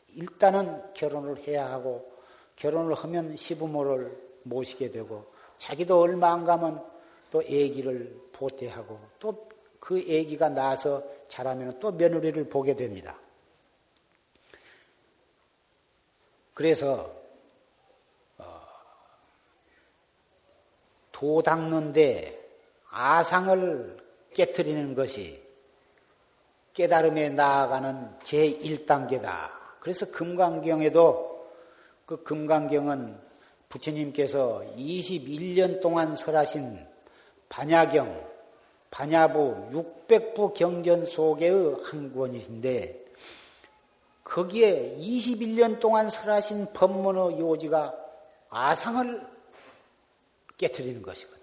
일단은 0.10 0.94
결혼을 0.94 1.38
해야 1.48 1.70
하고 1.72 2.12
결혼을 2.56 2.96
하면 2.96 3.36
시부모를 3.36 4.18
모시게 4.44 4.92
되고 4.92 5.26
자기도 5.58 6.00
얼마 6.00 6.32
안 6.34 6.46
가면 6.46 6.84
또 7.30 7.40
아기를 7.40 8.30
보태하고 8.34 9.00
또 9.20 9.52
그 9.82 9.98
아기가 9.98 10.48
나서 10.50 11.04
자라면 11.28 11.80
또 11.80 11.92
며느리를 11.92 12.48
보게 12.48 12.76
됩니다. 12.76 13.18
그래서 16.54 17.12
어, 18.38 18.62
도 21.12 21.42
닦는데 21.42 22.40
아상을 22.92 23.98
깨뜨리는 24.36 24.94
것이 24.94 25.41
깨달음에 26.74 27.30
나아가는 27.30 28.18
제1단계다. 28.24 29.50
그래서 29.80 30.10
금강경에도 30.12 31.50
그 32.06 32.24
금강경은 32.24 33.18
부처님께서 33.70 34.64
21년 34.78 35.82
동안 35.82 36.16
설하신 36.16 36.78
반야경, 37.50 38.30
반야부 38.92 39.70
600부 40.08 40.54
경전 40.54 41.06
속의 41.06 41.78
한 41.84 42.14
권이신데 42.14 43.06
거기에 44.24 44.98
21년 45.00 45.80
동안 45.80 46.10
설하신 46.10 46.74
법문의 46.74 47.40
요지가 47.40 47.94
아상을 48.50 49.28
깨뜨리는 50.58 51.02
것이거든. 51.02 51.42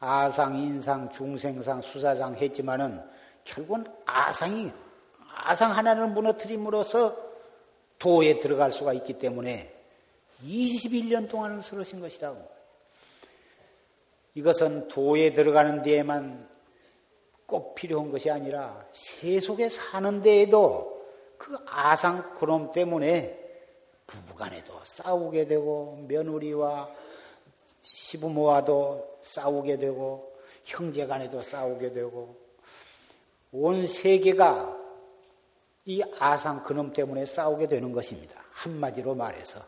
아상, 0.00 0.58
인상, 0.58 1.10
중생상, 1.10 1.82
수사상 1.82 2.34
했지만은 2.34 3.02
결국은 3.44 3.84
아상이 4.04 4.72
아상 5.34 5.76
하나를 5.76 6.08
무너뜨림으로써 6.08 7.16
도에 7.98 8.38
들어갈 8.38 8.72
수가 8.72 8.92
있기 8.94 9.18
때문에 9.18 9.74
21년 10.44 11.28
동안을 11.28 11.62
쓰러신 11.62 12.00
것이라고. 12.00 12.60
이것은 14.34 14.88
도에 14.88 15.32
들어가는 15.32 15.82
데에만 15.82 16.48
꼭 17.46 17.74
필요한 17.74 18.10
것이 18.10 18.30
아니라 18.30 18.86
세속에 18.92 19.68
사는 19.68 20.22
데에도 20.22 21.04
그 21.36 21.58
아상 21.66 22.34
그놈 22.34 22.70
때문에 22.70 23.38
부부간에도 24.06 24.80
싸우게 24.84 25.46
되고 25.46 26.04
며느리와 26.08 26.88
시부모와도 27.82 29.18
싸우게 29.22 29.78
되고 29.78 30.32
형제간에도 30.64 31.42
싸우게 31.42 31.92
되고 31.92 32.39
온 33.52 33.86
세계가 33.86 34.76
이 35.86 36.02
아상 36.18 36.62
그놈 36.62 36.92
때문에 36.92 37.26
싸우게 37.26 37.66
되는 37.66 37.92
것입니다. 37.92 38.40
한마디로 38.52 39.14
말해서 39.14 39.60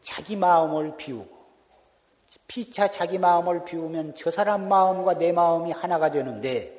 자기 0.00 0.36
마음을 0.36 0.96
비우고 0.96 1.40
피차 2.46 2.88
자기 2.90 3.18
마음을 3.18 3.64
비우면 3.64 4.14
저 4.14 4.30
사람 4.30 4.68
마음과 4.68 5.18
내 5.18 5.32
마음이 5.32 5.72
하나가 5.72 6.10
되는데 6.10 6.78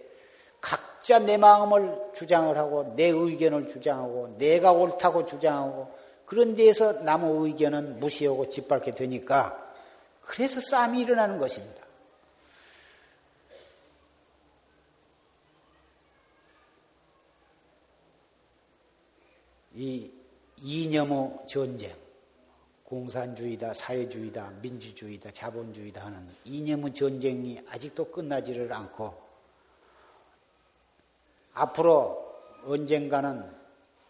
각자 0.59 1.19
내 1.19 1.37
마음을 1.37 2.11
주장을 2.13 2.55
하고 2.57 2.93
내 2.95 3.07
의견을 3.07 3.67
주장하고 3.67 4.35
내가 4.37 4.71
옳다고 4.71 5.25
주장하고 5.25 5.91
그런 6.25 6.55
데에서 6.55 6.93
남의 7.01 7.47
의견은 7.47 7.99
무시하고 7.99 8.49
짓밟게 8.49 8.91
되니까 8.91 9.57
그래서 10.21 10.61
싸움이 10.61 11.01
일어나는 11.01 11.37
것입니다. 11.37 11.81
이 19.73 20.11
이념의 20.57 21.47
전쟁, 21.47 21.95
공산주의다, 22.83 23.73
사회주의다, 23.73 24.51
민주주의다, 24.61 25.31
자본주의다 25.31 26.05
하는 26.05 26.27
이념의 26.45 26.93
전쟁이 26.93 27.59
아직도 27.69 28.11
끝나지를 28.11 28.71
않고 28.73 29.15
앞으로 31.53 32.35
언젠가는 32.65 33.49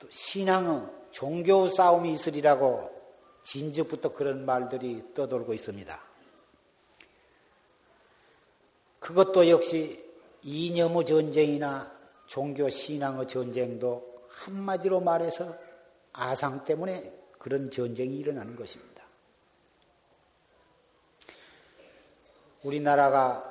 신앙의 0.09 0.88
종교 1.12 1.68
싸움이 1.68 2.14
있으리라고 2.14 2.91
진즉부터 3.43 4.14
그런 4.14 4.45
말들이 4.45 5.03
떠돌고 5.14 5.53
있습니다. 5.53 6.01
그것도 8.99 9.49
역시 9.49 10.03
이념의 10.43 11.05
전쟁이나 11.05 11.91
종교 12.28 12.70
신앙의 12.70 13.28
전쟁도 13.28 14.11
한마디로 14.32 15.01
말해서 15.01 15.55
아상 16.13 16.63
때문에 16.63 17.13
그런 17.38 17.69
전쟁이 17.69 18.17
일어나는 18.17 18.55
것입니다. 18.55 19.03
우리나라가 22.63 23.47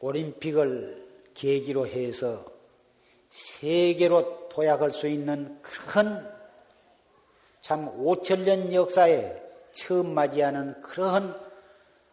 올림픽을 0.00 1.30
계기로 1.34 1.86
해서 1.86 2.44
세계로 3.30 4.48
도약할 4.48 4.90
수 4.90 5.08
있는 5.08 5.60
그런 5.62 6.30
참 7.60 7.86
5천 8.04 8.40
년 8.42 8.72
역사에 8.72 9.42
처음 9.72 10.14
맞이하는 10.14 10.82
그런 10.82 11.40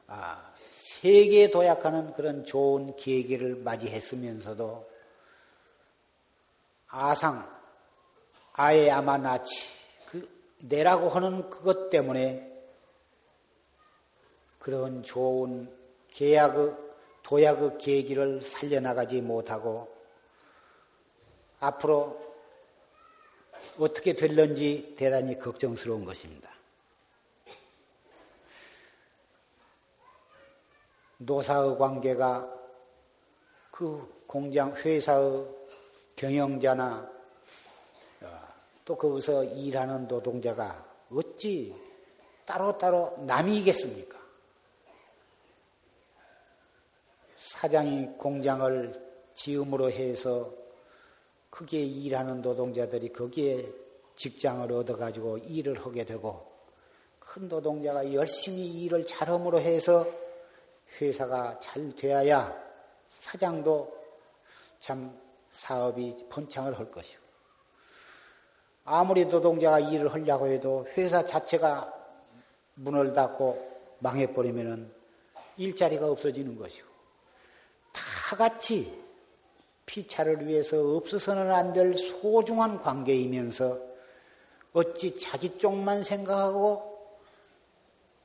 아, 0.08 0.54
세계 0.72 1.52
도약하는 1.52 2.14
그런 2.14 2.46
좋은 2.46 2.96
계기를 2.96 3.58
맞이했으면서도 3.58 4.90
아상 6.88 7.59
아예 8.62 8.92
아마나치 8.92 9.70
그 10.06 10.30
내라고 10.58 11.08
하는 11.08 11.50
그것 11.50 11.90
때문에 11.90 12.46
그런 14.60 15.02
좋은 15.02 15.74
계약의 16.10 16.76
도약의 17.24 17.78
계기를 17.78 18.42
살려나가지 18.42 19.22
못하고 19.22 19.88
앞으로 21.62 22.20
어떻게 23.80 24.12
될런지 24.12 24.94
대단히 24.98 25.40
걱정스러운 25.40 26.04
것입니다. 26.04 26.50
노사의 31.16 31.78
관계가 31.78 32.60
그 33.72 34.22
공장 34.28 34.76
회사의 34.76 35.48
경영자나 36.18 37.19
또 38.90 38.96
거기서 38.96 39.44
일하는 39.44 40.08
노동자가 40.08 40.84
어찌 41.12 41.76
따로따로 42.44 43.18
남이겠습니까? 43.20 44.18
사장이 47.36 48.08
공장을 48.18 49.32
지음으로 49.36 49.92
해서 49.92 50.52
크게 51.52 51.80
일하는 51.80 52.42
노동자들이 52.42 53.14
거기에 53.14 53.72
직장을 54.16 54.72
얻어가지고 54.72 55.38
일을 55.38 55.86
하게 55.86 56.04
되고 56.04 56.52
큰 57.20 57.48
노동자가 57.48 58.12
열심히 58.12 58.86
일을 58.86 59.06
잘함으로 59.06 59.60
해서 59.60 60.04
회사가 61.00 61.60
잘 61.60 61.96
되어야 61.96 62.60
사장도 63.20 63.96
참 64.80 65.16
사업이 65.52 66.26
번창을 66.28 66.80
할 66.80 66.90
것이고 66.90 67.29
아무리 68.92 69.26
노동자가 69.26 69.80
일을 69.80 70.12
하려고 70.12 70.48
해도 70.48 70.88
회사 70.98 71.24
자체가 71.24 71.94
문을 72.74 73.14
닫고 73.14 73.70
망해버리면 74.00 74.92
일자리가 75.58 76.10
없어지는 76.10 76.58
것이고 76.58 76.88
다 77.94 78.36
같이 78.36 79.00
피차를 79.86 80.48
위해서 80.48 80.96
없어서는 80.96 81.52
안 81.52 81.72
될 81.72 81.94
소중한 81.96 82.82
관계이면서 82.82 83.78
어찌 84.74 85.20
자기 85.20 85.60
쪽만 85.60 86.02
생각하고 86.02 87.20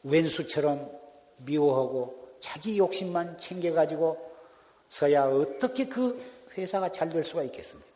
왼수처럼 0.03 0.91
미워하고 1.39 2.37
자기 2.41 2.79
욕심만 2.79 3.37
챙겨가지고 3.37 4.17
서야 4.89 5.27
어떻게 5.27 5.87
그 5.87 6.19
회사가 6.57 6.91
잘 6.91 7.11
될 7.11 7.23
수가 7.23 7.43
있겠습니까? 7.43 7.94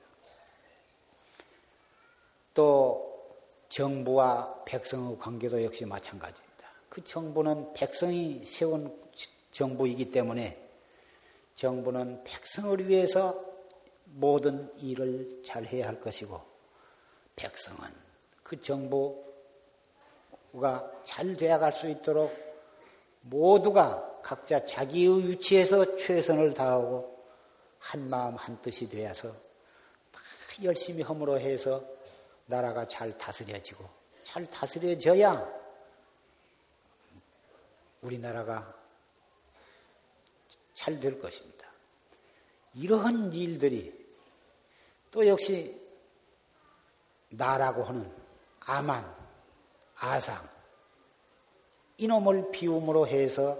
또 2.59 3.23
정부와 3.69 4.65
백성의 4.65 5.17
관계도 5.17 5.63
역시 5.63 5.85
마찬가지입니다. 5.85 6.69
그 6.89 7.05
정부는 7.05 7.73
백성이 7.73 8.45
세운 8.45 9.01
정부이기 9.53 10.11
때문에 10.11 10.61
정부는 11.55 12.25
백성을 12.25 12.89
위해서 12.89 13.41
모든 14.07 14.77
일을 14.77 15.41
잘 15.45 15.67
해야 15.67 15.87
할 15.87 16.01
것이고 16.01 16.41
백성은 17.37 17.79
그 18.43 18.61
정보가 18.61 19.23
잘 21.05 21.37
되어갈 21.37 21.73
수 21.73 21.89
있도록 21.89 22.37
모두가 23.21 24.19
각자 24.21 24.65
자기의 24.65 25.29
위치에서 25.29 25.95
최선을 25.95 26.55
다하고 26.55 27.25
한 27.79 28.11
마음 28.11 28.35
한 28.35 28.61
뜻이 28.61 28.89
되어서 28.89 29.33
열심히 30.65 31.03
허물어 31.03 31.37
해서 31.37 31.98
나라가 32.49 32.89
잘 32.89 33.17
다스려지고 33.17 33.85
잘 34.25 34.47
다스려져야 34.47 35.47
우리나라가 38.01 38.75
잘 40.75 40.99
될 41.01 41.19
것입니다. 41.19 41.67
이러한 42.75 43.33
일들이 43.33 43.93
또 45.11 45.27
역시 45.27 45.79
나라고 47.29 47.85
하는 47.85 48.11
아만, 48.61 49.05
아상, 49.97 50.49
이놈을 51.99 52.51
비움으로 52.53 53.07
해서 53.07 53.59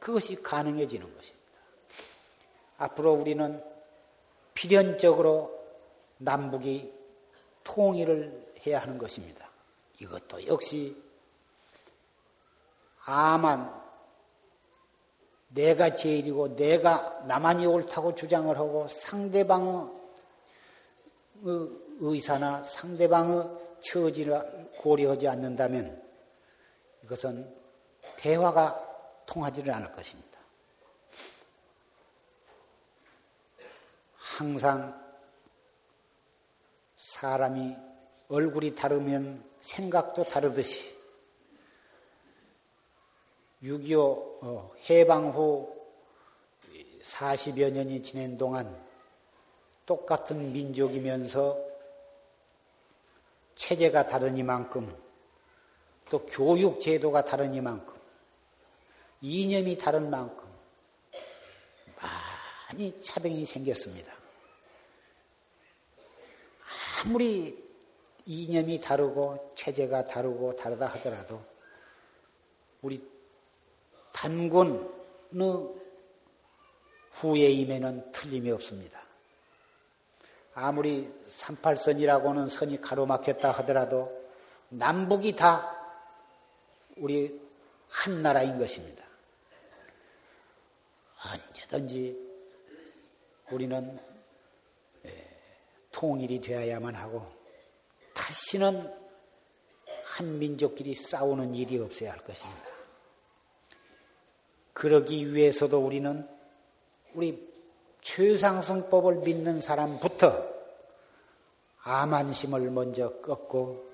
그것이 0.00 0.42
가능해지는 0.42 1.14
것입니다. 1.14 1.48
앞으로 2.78 3.12
우리는 3.12 3.62
필연적으로 4.54 5.56
남북이 6.18 6.97
통일을 7.68 8.54
해야 8.66 8.80
하는 8.80 8.96
것입니다. 8.96 9.46
이것도 10.00 10.46
역시 10.46 10.96
아만 13.04 13.78
내가 15.48 15.94
제일이고 15.94 16.56
내가 16.56 17.24
나만이 17.26 17.66
옳다고 17.66 18.14
주장을 18.14 18.56
하고 18.56 18.88
상대방의 18.88 19.86
의사나 22.00 22.64
상대방의 22.64 23.44
처지를 23.80 24.70
고려하지 24.78 25.28
않는다면 25.28 26.02
이것은 27.04 27.54
대화가 28.16 28.84
통하지를 29.26 29.72
않을 29.74 29.92
것입니다. 29.92 30.38
항상 34.16 35.07
사람이 37.20 37.76
얼굴이 38.28 38.76
다르면 38.76 39.42
생각도 39.60 40.22
다르듯이 40.22 40.96
6.25 43.60 43.98
어, 44.42 44.72
해방 44.88 45.30
후 45.30 45.76
40여 47.02 47.72
년이 47.72 48.02
지낸 48.02 48.38
동안 48.38 48.72
똑같은 49.84 50.52
민족이면서 50.52 51.58
체제가 53.56 54.06
다르니만큼 54.06 54.96
또 56.10 56.24
교육 56.24 56.80
제도가 56.80 57.24
다르니만큼 57.24 57.96
이념이 59.22 59.76
다른 59.76 60.08
만큼 60.08 60.46
많이 62.00 63.02
차등이 63.02 63.44
생겼습니다. 63.44 64.17
아무리 67.04 67.68
이념이 68.26 68.80
다르고 68.80 69.52
체제가 69.54 70.04
다르고 70.04 70.56
다르다 70.56 70.86
하더라도 70.86 71.42
우리 72.82 73.02
단군의 74.12 74.80
후예임에는 77.12 78.12
틀림이 78.12 78.50
없습니다. 78.52 79.00
아무리 80.54 81.08
38선이라고는 81.28 82.48
선이 82.48 82.80
가로막혔다 82.80 83.52
하더라도 83.52 84.28
남북이 84.70 85.36
다 85.36 85.76
우리 86.96 87.40
한 87.88 88.22
나라인 88.22 88.58
것입니다. 88.58 89.04
언제든지 91.24 92.28
우리는 93.50 93.98
예, 93.98 94.07
통일이 95.98 96.40
되어야만 96.40 96.94
하고 96.94 97.26
다시는 98.14 98.94
한 100.04 100.38
민족끼리 100.38 100.94
싸우는 100.94 101.54
일이 101.54 101.76
없어야 101.80 102.12
할 102.12 102.18
것입니다. 102.20 102.68
그러기 104.74 105.34
위해서도 105.34 105.84
우리는 105.84 106.28
우리 107.14 107.52
최상승법을 108.00 109.16
믿는 109.16 109.60
사람부터 109.60 110.48
아만심을 111.82 112.70
먼저 112.70 113.20
꺾고 113.20 113.90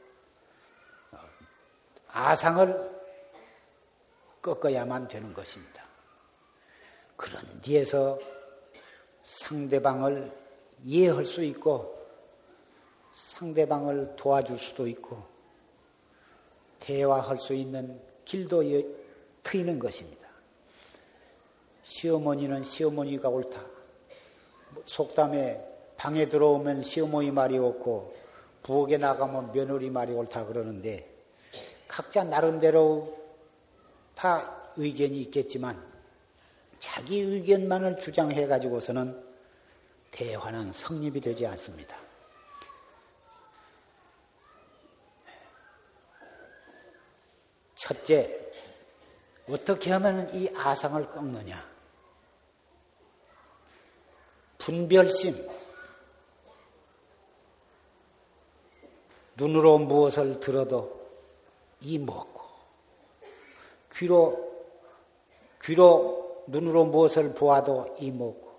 아상을 2.08 3.00
꺾어야만 4.42 5.08
되는 5.08 5.32
것입니다. 5.32 5.82
그런 7.16 7.62
뒤에서 7.62 8.18
상대방을 9.22 10.30
이해할 10.84 11.24
수 11.24 11.42
있고 11.42 11.93
상대방을 13.14 14.16
도와줄 14.16 14.58
수도 14.58 14.86
있고 14.88 15.22
대화할 16.80 17.38
수 17.38 17.54
있는 17.54 18.00
길도 18.24 18.62
트이는 19.42 19.78
것입니다. 19.78 20.28
시어머니는 21.84 22.64
시어머니가 22.64 23.28
옳다. 23.28 23.62
속담에 24.84 25.64
방에 25.96 26.28
들어오면 26.28 26.82
시어머니 26.82 27.30
말이 27.30 27.58
옳고 27.58 28.14
부엌에 28.62 28.96
나가면 28.96 29.52
며느리 29.52 29.90
말이 29.90 30.12
옳다 30.12 30.46
그러는데 30.46 31.08
각자 31.86 32.24
나름대로 32.24 33.16
다 34.14 34.72
의견이 34.76 35.20
있겠지만 35.22 35.80
자기 36.78 37.20
의견만을 37.20 37.98
주장해 37.98 38.46
가지고서는 38.46 39.22
대화는 40.10 40.72
성립이 40.72 41.20
되지 41.20 41.46
않습니다. 41.46 42.03
첫째, 47.84 48.50
어떻게 49.46 49.92
하면 49.92 50.26
이 50.32 50.48
아상을 50.56 51.10
꺾느냐? 51.10 51.62
분별심. 54.56 55.46
눈으로 59.36 59.76
무엇을 59.80 60.40
들어도 60.40 61.10
이 61.82 61.98
먹고, 61.98 62.40
귀로, 63.92 64.64
귀로, 65.62 66.42
눈으로 66.46 66.86
무엇을 66.86 67.34
보아도 67.34 67.84
이 67.98 68.10
먹고, 68.10 68.50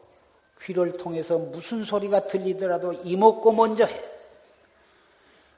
귀를 0.61 0.97
통해서 0.97 1.39
무슨 1.39 1.83
소리가 1.83 2.27
들리더라도 2.27 2.93
이 2.93 3.15
먹고 3.15 3.53
먼저 3.53 3.85
해. 3.85 4.05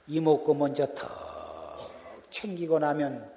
이 0.07 0.21
먹고 0.21 0.53
먼저 0.53 0.87
턱 0.95 1.09
챙기고 2.29 2.79
나면 2.79 3.36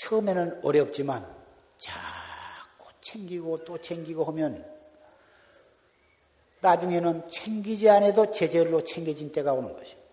처음에는 0.00 0.60
어렵지만 0.64 1.22
자꾸 1.76 2.90
챙기고 3.02 3.64
또 3.64 3.78
챙기고 3.78 4.24
하면 4.24 4.66
나중에는 6.60 7.28
챙기지 7.28 7.88
않아도 7.88 8.30
제절로 8.30 8.82
챙겨진 8.82 9.32
때가 9.32 9.52
오는 9.52 9.72
것입니다. 9.72 10.10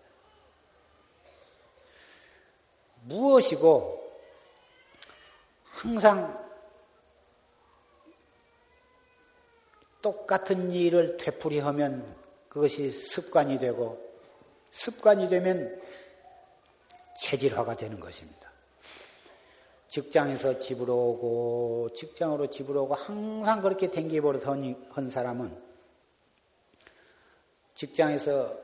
무엇이고 3.02 4.12
항상 5.64 6.46
똑같은 10.02 10.70
일을 10.70 11.16
되풀이하면 11.16 12.16
그것이 12.48 12.90
습관이 12.90 13.58
되고 13.58 14.06
습관이 14.70 15.28
되면 15.28 15.80
체질화가 17.20 17.76
되는 17.76 17.98
것입니다. 18.00 18.37
직장에서 19.88 20.58
집으로 20.58 20.94
오고 20.94 21.88
직장으로 21.94 22.48
집으로 22.48 22.84
오고 22.84 22.94
항상 22.94 23.62
그렇게 23.62 23.90
댕기버릇 23.90 24.46
한 24.46 25.10
사람은 25.10 25.68
직장에서 27.74 28.54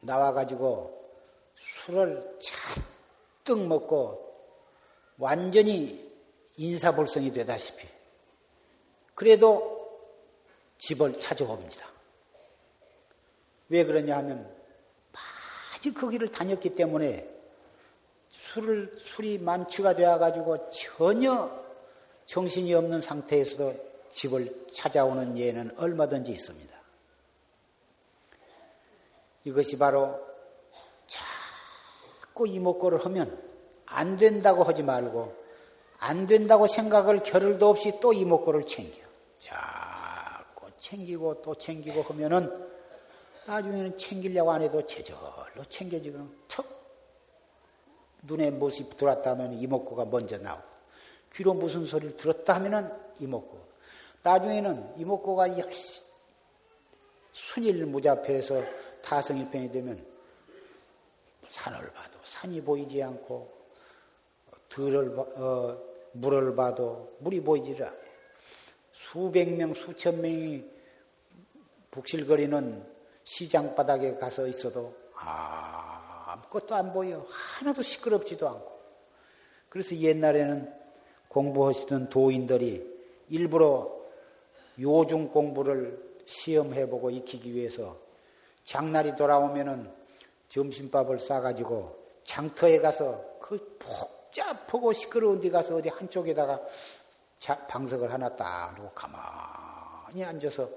나와가지고 0.00 1.10
술을 1.56 2.38
잔뜩 3.44 3.66
먹고 3.66 4.32
완전히 5.18 6.12
인사불성이 6.56 7.32
되다시피 7.32 7.86
그래도 9.14 9.72
집을 10.78 11.18
찾아옵니다. 11.18 11.86
왜 13.68 13.84
그러냐 13.84 14.16
하면 14.18 14.54
아직 15.74 15.94
거기를 15.94 16.28
다녔기 16.28 16.74
때문에 16.74 17.31
술을, 18.32 18.96
술이 18.98 19.38
만취가 19.38 19.94
되어가지고 19.94 20.70
전혀 20.70 21.50
정신이 22.26 22.72
없는 22.74 23.00
상태에서도 23.02 23.92
집을 24.12 24.66
찾아오는 24.72 25.36
예는 25.36 25.78
얼마든지 25.78 26.32
있습니다. 26.32 26.72
이것이 29.44 29.78
바로 29.78 30.18
자꾸 31.06 32.48
이목구를 32.48 33.04
하면 33.04 33.38
안 33.86 34.16
된다고 34.16 34.62
하지 34.62 34.82
말고 34.82 35.42
안 35.98 36.26
된다고 36.26 36.66
생각을 36.66 37.22
겨를도 37.22 37.68
없이 37.68 37.98
또 38.00 38.12
이목구를 38.12 38.66
챙겨. 38.66 38.98
자꾸 39.38 40.70
챙기고 40.80 41.42
또 41.42 41.54
챙기고 41.54 42.02
하면은 42.02 42.50
나중에는 43.46 43.98
챙기려고 43.98 44.52
안 44.52 44.62
해도 44.62 44.86
제절로 44.86 45.64
챙겨지고 45.68 46.18
턱 46.18 46.41
눈에 48.22 48.50
무엇이 48.50 48.88
들어왔다 48.90 49.32
하면 49.32 49.52
이목구가 49.54 50.06
먼저 50.06 50.38
나오고 50.38 50.62
귀로 51.34 51.54
무슨 51.54 51.84
소리를 51.84 52.16
들었다 52.16 52.54
하면은 52.54 52.90
이목구 53.18 53.58
나중에는 54.22 54.94
이목구가 54.98 55.58
역시 55.58 56.02
순일무잡해서 57.32 58.62
타성일편이 59.02 59.72
되면 59.72 60.06
산을 61.48 61.92
봐도 61.92 62.18
산이 62.22 62.62
보이지 62.62 63.02
않고 63.02 63.62
들을 64.68 65.18
어, 65.18 65.78
물을 66.12 66.54
봐도 66.54 67.16
물이 67.20 67.42
보이지를 67.42 67.86
않아요. 67.86 68.00
수백 68.92 69.54
명, 69.54 69.74
수천 69.74 70.20
명이 70.20 70.64
북실거리는 71.90 72.86
시장 73.24 73.74
바닥에 73.74 74.16
가서 74.16 74.46
있어도 74.46 74.94
아 75.14 75.91
무것도 76.52 76.74
안 76.74 76.92
보여. 76.92 77.26
하나도 77.28 77.82
시끄럽지도 77.82 78.48
않고. 78.48 78.72
그래서 79.68 79.96
옛날에는 79.96 80.72
공부하시던 81.28 82.10
도인들이 82.10 82.86
일부러 83.30 83.90
요중 84.78 85.28
공부를 85.28 86.12
시험해보고 86.26 87.10
익히기 87.10 87.54
위해서 87.54 87.96
장날이 88.64 89.16
돌아오면은 89.16 89.90
점심밥을 90.48 91.18
싸가지고 91.18 92.02
장터에 92.24 92.78
가서 92.80 93.38
그 93.40 93.78
복잡하고 93.78 94.92
시끄러운 94.92 95.40
데 95.40 95.50
가서 95.50 95.76
어디 95.76 95.88
한쪽에다가 95.88 96.60
방석을 97.68 98.12
하나 98.12 98.36
딱 98.36 98.74
놓고 98.76 98.92
가만히 98.94 100.22
앉아서 100.22 100.68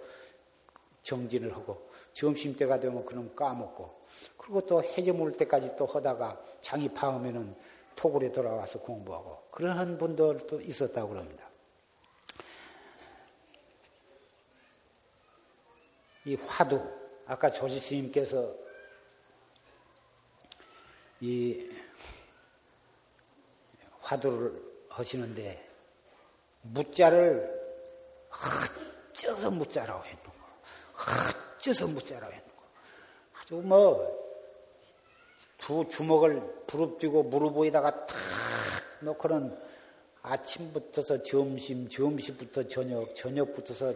정진을 1.03 1.53
하고 1.53 1.89
점심 2.13 2.55
때가 2.55 2.79
되면 2.79 3.05
그놈 3.05 3.35
까먹고 3.35 4.04
그리고 4.45 4.61
또 4.67 4.83
해저물 4.83 5.33
때까지 5.33 5.75
또 5.75 5.87
하다가 5.87 6.39
장이 6.61 6.93
파으면은 6.93 7.55
토굴에 7.95 8.31
돌아와서 8.31 8.79
공부하고 8.79 9.47
그런 9.49 9.97
분들도 9.97 10.61
있었다고 10.61 11.09
그럽니다. 11.09 11.49
이 16.25 16.35
화두 16.35 16.79
아까 17.25 17.49
조지 17.49 17.79
스님께서 17.79 18.53
이 21.21 21.67
화두를 24.01 24.61
하시는데 24.89 25.67
무자를 26.61 27.51
헛쪄서 28.29 29.49
무자라고 29.49 30.05
했는 30.05 30.23
거. 30.23 30.31
헛쪄서 31.57 31.87
무자라고 31.87 32.31
했는 32.31 32.47
거. 32.55 32.63
아주 33.41 33.55
뭐 33.55 34.24
두 35.65 35.89
주먹을 35.89 36.41
부릅뜨고 36.67 37.23
무릎 37.23 37.57
위에다가 37.57 38.05
탁 38.05 38.15
놓고는 38.99 39.57
아침부터서 40.21 41.23
점심, 41.23 41.89
점심부터 41.89 42.67
저녁, 42.67 43.15
저녁부터서 43.15 43.95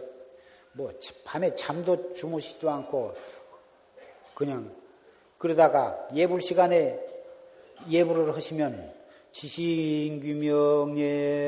뭐 0.72 0.92
밤에 1.24 1.54
잠도 1.54 2.12
주무시지도 2.14 2.68
않고 2.68 3.14
그냥 4.34 4.74
그러다가 5.38 6.08
예불 6.12 6.42
시간에 6.42 6.98
예불을 7.88 8.34
하시면 8.34 8.92
지신규명예 9.30 10.22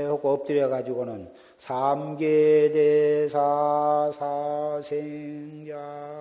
하고 0.05 0.35
엎드려 0.35 0.69
가지고는 0.69 1.35
삼계대사 1.59 3.33
사생자보 4.85 6.13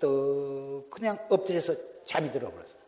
떡 0.00 0.90
그냥 0.90 1.16
엎드려서 1.28 1.95
잠이 2.06 2.32
들어버렸어요. 2.32 2.86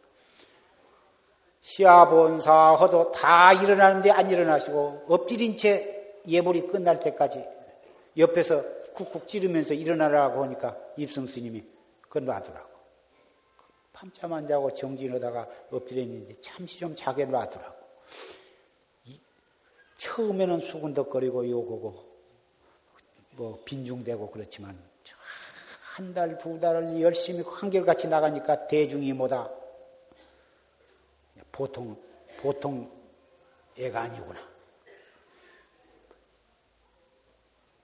시아본사 1.61 2.77
허도 2.77 3.13
다 3.13 3.53
일어나는데 3.53 4.11
안 4.11 4.31
일어나시고 4.31 5.05
엎드린 5.09 5.57
채 5.57 6.15
예불이 6.27 6.69
끝날 6.69 6.99
때까지 7.01 7.45
옆에서 8.17 8.63
쿡쿡 8.95 9.29
찌르면서 9.29 9.75
일어나라고 9.75 10.43
하니까 10.45 10.77
입성 10.97 11.27
스님이 11.27 11.65
그건 12.01 12.25
놔두라고. 12.25 12.69
밤잠 13.93 14.33
안 14.33 14.47
자고 14.47 14.73
정진하다가 14.73 15.49
엎드려 15.73 16.01
있는데 16.03 16.41
잠시 16.41 16.79
좀 16.79 16.95
자게 16.97 17.27
놔두라고. 17.27 17.77
처음에는 19.99 20.61
수군덕거리고 20.61 21.51
욕하고 21.51 22.09
뭐 23.33 23.61
빈중대고 23.65 24.31
그렇지만 24.31 24.88
한 25.99 26.15
달, 26.15 26.39
두 26.39 26.61
달을 26.61 27.01
열심히 27.03 27.43
한결같이 27.43 28.07
나가니까 28.07 28.69
대중이 28.69 29.13
뭐다. 29.15 29.51
보통, 31.51 32.01
보통 32.41 32.89
애가 33.77 34.03
아니구나. 34.03 34.49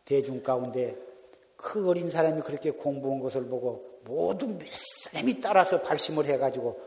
대중 0.05 0.41
가운데 0.45 0.97
그 1.57 1.89
어린 1.89 2.09
사람이 2.09 2.43
그렇게 2.43 2.71
공부한 2.71 3.19
것을 3.19 3.49
보고 3.49 3.99
모두 4.05 4.47
몇 4.47 4.69
사람이 4.71 5.41
따라서 5.41 5.83
발심을 5.83 6.27
해가지고 6.27 6.81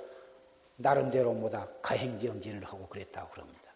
나름대로 0.77 1.33
뭐다 1.33 1.67
가행정진을 1.81 2.63
하고 2.63 2.87
그랬다고 2.87 3.31
그럽니다. 3.31 3.73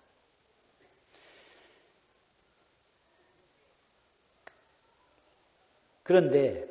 그런데 6.04 6.71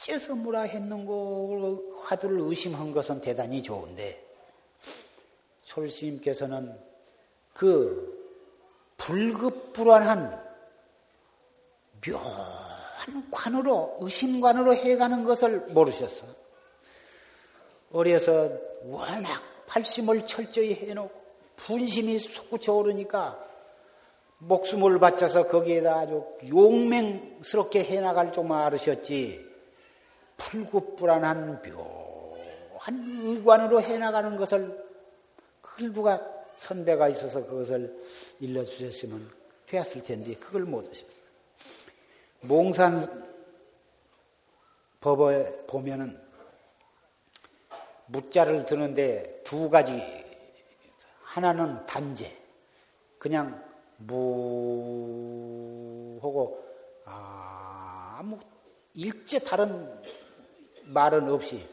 어째서 0.00 0.34
뭐라 0.34 0.62
했는고 0.62 2.00
화두를 2.04 2.40
의심한 2.40 2.92
것은 2.92 3.20
대단히 3.20 3.62
좋은데 3.62 4.24
솔스님께서는 5.64 6.74
그 7.52 8.18
불급불안한 8.96 10.50
묘한 12.06 13.30
관으로 13.30 13.98
의심관으로 14.00 14.74
해가는 14.74 15.24
것을 15.24 15.60
모르셨어. 15.68 16.26
어려서 17.92 18.50
워낙 18.84 19.42
발심을 19.66 20.26
철저히 20.26 20.74
해놓고 20.74 21.20
분심이 21.56 22.18
솟구쳐 22.18 22.72
오르니까 22.72 23.46
목숨을 24.38 24.98
바쳐서 24.98 25.48
거기에다 25.48 26.00
아주 26.00 26.24
용맹스럽게 26.48 27.84
해나갈 27.84 28.32
좀만 28.32 28.62
알으셨지 28.62 29.49
불급불안한 30.40 31.62
묘한 31.62 33.22
의관으로 33.22 33.80
해나가는 33.82 34.36
것을 34.36 34.90
그걸 35.60 35.92
누가 35.92 36.20
선배가 36.56 37.08
있어서 37.10 37.46
그것을 37.46 37.96
일러주셨으면 38.40 39.30
되었을 39.66 40.02
텐데 40.04 40.34
그걸 40.34 40.62
못하셨어요. 40.62 41.20
몽산 42.42 43.30
법에 45.00 45.66
보면은 45.66 46.20
무자를 48.06 48.64
드는데 48.64 49.42
두 49.44 49.70
가지 49.70 50.02
하나는 51.22 51.86
단제 51.86 52.36
그냥 53.18 53.62
무 53.98 55.38
하고 56.22 56.64
아무 57.04 58.38
일제 58.94 59.38
다른 59.38 59.88
말은 60.90 61.30
없이 61.30 61.66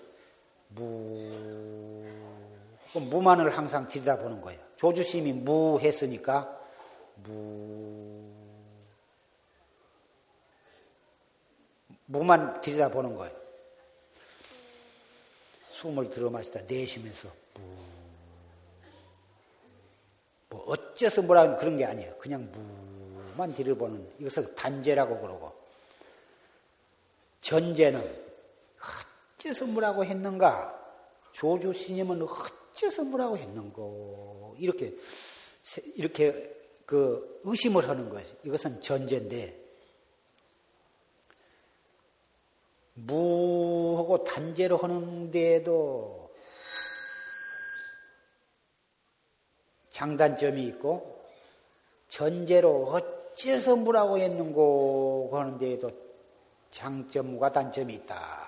무 0.69 2.03
무만을 2.93 3.55
항상 3.55 3.87
들여다보는 3.87 4.41
거예요. 4.41 4.59
조주심이 4.75 5.33
무 5.33 5.79
했으니까 5.79 6.59
무 7.15 8.31
무만 12.05 12.61
들여다보는 12.61 13.15
거예요. 13.15 13.35
숨을 15.71 16.09
들어 16.09 16.29
마시다 16.29 16.61
내쉬면서 16.67 17.29
뭐 20.49 20.63
어째서 20.67 21.23
뭐라 21.23 21.57
그런 21.57 21.75
게 21.77 21.85
아니에요. 21.85 22.17
그냥 22.17 22.49
무만 22.51 23.53
들여보는 23.53 24.13
이것을 24.19 24.55
단제라고 24.55 25.19
그러고 25.19 25.53
전제는 27.41 28.26
어째서 29.47 29.65
뭐라고 29.67 30.03
했는가? 30.03 30.75
조주 31.31 31.73
스님은 31.73 32.21
어째서 32.21 33.03
뭐라고 33.03 33.37
했는고? 33.37 34.55
이렇게 34.59 34.95
이렇게 35.95 36.55
그 36.85 37.41
의심을 37.43 37.87
하는 37.87 38.09
것이 38.09 38.25
이것은 38.43 38.81
전제인데 38.81 39.65
무하고 42.95 44.23
단제로 44.23 44.77
하는데도 44.77 46.33
장단점이 49.89 50.63
있고 50.67 51.23
전제로 52.07 52.87
어째서 52.87 53.75
무라고 53.75 54.17
했는고 54.17 55.29
하는데도 55.33 55.91
장점과 56.71 57.51
단점이 57.51 57.93
있다. 57.95 58.46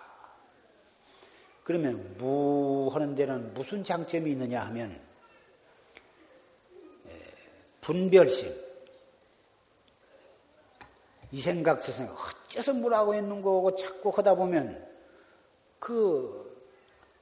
그러면 1.70 2.16
무 2.18 2.90
하는 2.92 3.14
데는 3.14 3.54
무슨 3.54 3.84
장점이 3.84 4.32
있느냐 4.32 4.62
하면 4.62 5.00
분별심. 7.82 8.52
이 11.32 11.40
생각 11.40 11.80
저 11.80 11.92
생각 11.92 12.18
어째서 12.48 12.74
뭐라고 12.74 13.14
했는 13.14 13.44
거고 13.44 13.76
자꾸 13.76 14.10
하다 14.10 14.34
보면 14.34 14.84
그 15.78 16.60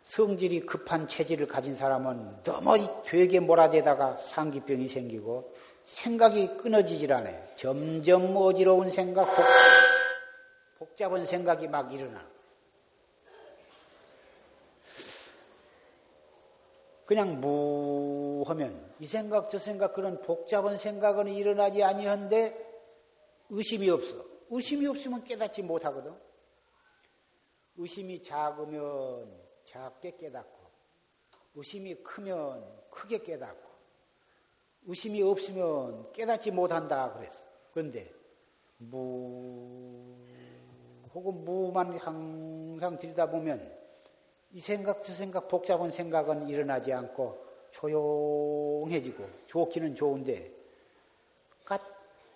성질이 0.03 0.61
급한 0.61 1.09
체질을 1.09 1.45
가진 1.45 1.75
사람은 1.75 2.43
너무 2.43 3.03
되게 3.03 3.41
몰아대다가 3.41 4.15
상기병이 4.15 4.87
생기고 4.87 5.53
생각이 5.83 6.55
끊어지질 6.55 7.11
않아요. 7.11 7.37
점점 7.55 8.33
어지러운 8.37 8.89
생각, 8.91 9.25
복, 9.25 10.87
복잡한 10.87 11.25
생각이 11.25 11.67
막 11.67 11.91
일어나. 11.91 12.36
그냥 17.08 17.39
무하면 17.39 18.93
이 18.99 19.08
생각 19.08 19.49
저 19.49 19.58
생각 19.58 19.93
그런 19.93 20.22
복잡한 20.22 20.76
생각은 20.76 21.30
일어나지 21.30 21.82
아니한데 21.82 22.68
의심이 23.49 23.89
없어. 23.89 24.26
의심이 24.49 24.86
없으면 24.86 25.24
깨닫지 25.24 25.62
못하거든. 25.62 26.14
의심이 27.78 28.22
작으면 28.22 29.41
작게 29.64 30.18
깨닫고 30.18 30.58
의심이 31.55 31.95
크면 32.03 32.66
크게 32.89 33.24
깨닫고 33.24 33.68
의심이 34.88 35.22
없으면 35.24 36.12
깨닫지 36.12 36.51
못한다 36.51 37.14
그랬어. 37.14 37.39
그런데 37.72 38.14
무 38.80 40.18
혹은 41.14 41.45
무만 41.45 41.97
항상 41.97 42.97
들여다보면 42.97 43.76
이 44.53 44.59
생각, 44.59 45.03
저 45.03 45.13
생각, 45.13 45.47
복잡한 45.47 45.91
생각은 45.91 46.47
일어나지 46.47 46.93
않고 46.93 47.45
조용해지고 47.71 49.25
좋기는 49.47 49.95
좋은데 49.95 50.57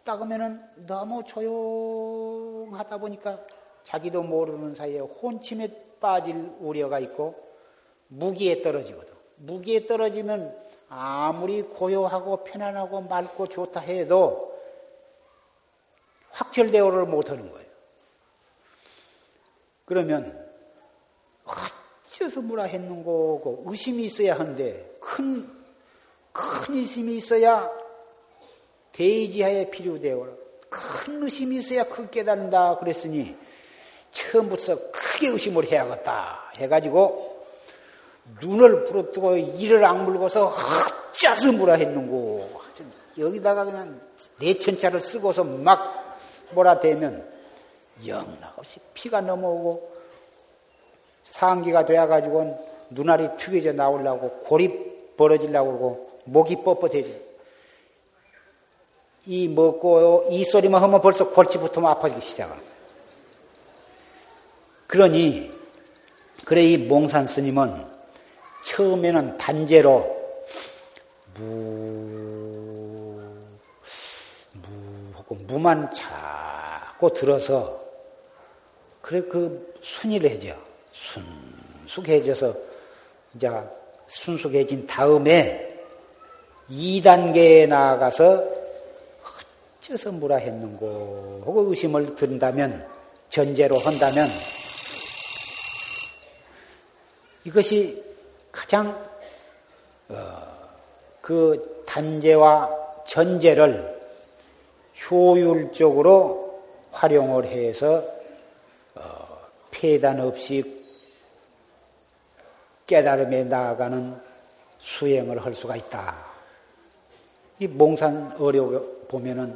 그면은 0.03 0.61
너무 0.87 1.23
조용하다 1.23 2.97
보니까 2.97 3.39
자기도 3.83 4.23
모르는 4.23 4.75
사이에 4.75 4.99
혼침에 4.99 5.95
빠질 5.99 6.35
우려가 6.59 6.99
있고 6.99 7.35
무기에 8.07 8.61
떨어지거든. 8.61 9.13
무기에 9.37 9.85
떨어지면 9.85 10.59
아무리 10.89 11.61
고요하고 11.61 12.43
편안하고 12.43 13.01
맑고 13.01 13.47
좋다 13.47 13.79
해도 13.79 14.59
확철대오를 16.31 17.05
못하는 17.05 17.51
거예요. 17.51 17.69
그러면 19.85 20.40
어째서 22.21 22.41
뭐라 22.41 22.63
했는 22.63 23.03
거고 23.03 23.63
의심이 23.65 24.03
있어야 24.05 24.35
하는데 24.35 24.97
큰, 24.99 25.47
큰 26.31 26.75
의심이 26.75 27.15
있어야 27.17 27.69
대지하에 28.91 29.69
필요되어 29.71 30.37
큰 30.69 31.23
의심이 31.23 31.57
있어야 31.57 31.85
크게 31.85 32.19
깨닫는다 32.19 32.77
그랬으니 32.77 33.35
처음부터 34.11 34.91
크게 34.91 35.29
의심을 35.29 35.71
해야겠다 35.71 36.51
해가지고 36.55 37.45
눈을 38.41 38.83
부릅뜨고 38.85 39.35
이를 39.37 39.83
악물고서 39.83 40.53
어째서 41.11 41.51
뭐라 41.53 41.73
했는고 41.73 42.61
여기다가 43.17 43.65
그냥 43.65 43.99
내천차를 44.39 45.01
쓰고서 45.01 45.43
막 45.43 46.19
뭐라 46.51 46.79
대면 46.79 47.29
영락없이 48.05 48.79
피가 48.93 49.21
넘어오고 49.21 50.00
상기가 51.31 51.85
되어가지고 51.85 52.71
눈알이 52.89 53.37
튀겨져 53.37 53.71
나오려고 53.71 54.29
골이 54.43 54.69
벌어지려고 55.15 55.71
그러고 55.71 56.11
목이 56.25 56.57
뻣뻣해져. 56.57 57.09
이 59.27 59.47
먹고 59.47 60.27
이 60.29 60.43
소리만 60.43 60.81
하면 60.83 60.99
벌써 60.99 61.29
골치부터 61.29 61.85
아파지기 61.87 62.21
시작합니다. 62.21 62.69
그러니 64.87 65.51
그래 66.43 66.63
이 66.63 66.77
몽산 66.77 67.27
스님은 67.27 67.85
처음에는 68.65 69.37
단제로 69.37 70.19
무, 71.37 71.43
무 74.53 75.11
하고 75.15 75.35
무만 75.47 75.93
자꾸 75.93 77.13
들어서 77.13 77.79
그래 79.01 79.21
그 79.21 79.73
순위를 79.81 80.29
해줘. 80.31 80.70
순숙해져서 81.87 82.53
이제 83.35 83.49
순숙해진 84.07 84.87
다음에 84.87 85.79
2단계에 86.69 87.67
나아가서 87.67 88.61
어째서 89.79 90.11
뭐라 90.11 90.37
했는고 90.37 91.43
하고 91.45 91.61
의심을 91.69 92.15
든다면 92.15 92.87
전제로 93.29 93.77
한다면 93.79 94.27
이것이 97.43 98.03
가장 98.51 99.09
어, 100.09 100.69
그 101.21 101.83
단제와 101.87 103.03
전제를 103.05 103.99
효율적으로 105.09 106.61
활용을 106.91 107.45
해서 107.45 108.03
어, 108.95 109.49
폐단 109.71 110.19
없이 110.19 110.80
깨달음에 112.91 113.45
나아가는 113.45 114.21
수행을 114.79 115.45
할 115.45 115.53
수가 115.53 115.77
있다. 115.77 116.13
이 117.59 117.65
몽산 117.65 118.35
어려 118.37 118.83
보면은 119.07 119.51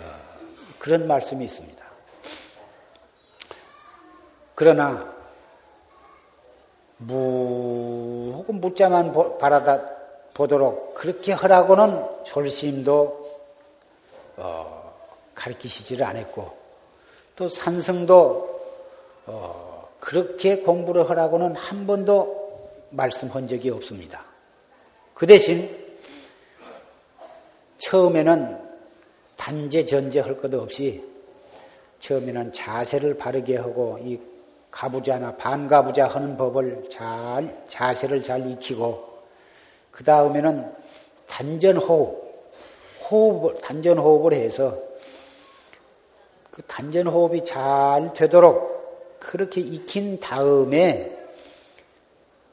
어, 0.00 0.20
그런 0.80 1.06
말씀이 1.06 1.44
있습니다. 1.44 1.84
그러나 4.56 5.14
무 6.96 8.32
혹은 8.38 8.60
묻자만 8.60 9.38
바라다 9.38 9.88
보도록 10.34 10.94
그렇게 10.94 11.32
하라고는 11.32 12.24
졸심도 12.24 13.40
어, 14.38 14.92
가르치시지를 15.36 16.04
않았고 16.04 16.56
또 17.36 17.48
산성도 17.48 18.60
어, 19.26 19.71
그렇게 20.02 20.56
공부를 20.56 21.08
하라고는 21.08 21.54
한 21.54 21.86
번도 21.86 22.68
말씀한 22.90 23.46
적이 23.46 23.70
없습니다. 23.70 24.24
그 25.14 25.26
대신 25.28 25.70
처음에는 27.78 28.58
단제 29.36 29.84
전제 29.84 30.18
할 30.18 30.36
것도 30.36 30.60
없이 30.60 31.04
처음에는 32.00 32.52
자세를 32.52 33.16
바르게 33.16 33.58
하고 33.58 33.96
이 34.02 34.20
가부자나 34.72 35.36
반가부자 35.36 36.08
하는 36.08 36.36
법을 36.36 36.88
잘 36.90 37.64
자세를 37.68 38.24
잘 38.24 38.50
익히고 38.50 39.22
그 39.92 40.02
다음에는 40.02 40.68
단전 41.28 41.76
호흡 41.76 42.50
호흡을 43.08 43.56
단전 43.58 43.98
호흡을 43.98 44.32
해서 44.32 44.76
그 46.50 46.60
단전 46.62 47.06
호흡이 47.06 47.44
잘 47.44 48.12
되도록 48.14 48.71
그렇게 49.22 49.60
익힌 49.60 50.18
다음에 50.18 51.16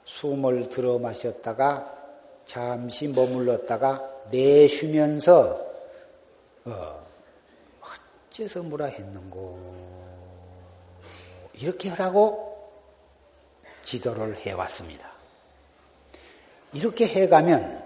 숨을 0.05 0.69
들어 0.69 0.99
마셨다가 0.99 1.97
잠시 2.45 3.07
머물렀다가 3.07 4.07
내쉬면서 4.29 5.59
어, 6.65 7.07
어째서 8.29 8.61
뭐라 8.63 8.85
했는고 8.85 9.59
이렇게 11.55 11.89
하라고 11.89 12.71
지도를 13.81 14.37
해왔습니다. 14.37 15.09
이렇게 16.71 17.07
해가면 17.07 17.83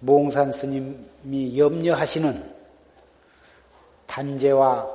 몽산 0.00 0.52
스님이 0.52 1.58
염려하시는 1.58 2.54
단제와 4.06 4.86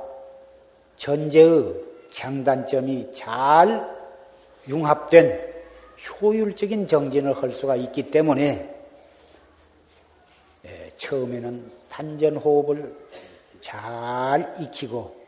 전제의 0.96 1.91
장단점이 2.12 3.12
잘 3.12 3.90
융합된 4.68 5.52
효율적인 6.20 6.86
정진을 6.86 7.42
할 7.42 7.50
수가 7.50 7.76
있기 7.76 8.06
때문에 8.06 8.74
예, 10.64 10.92
처음에는 10.96 11.70
단전호흡을 11.88 12.94
잘 13.60 14.56
익히고 14.60 15.22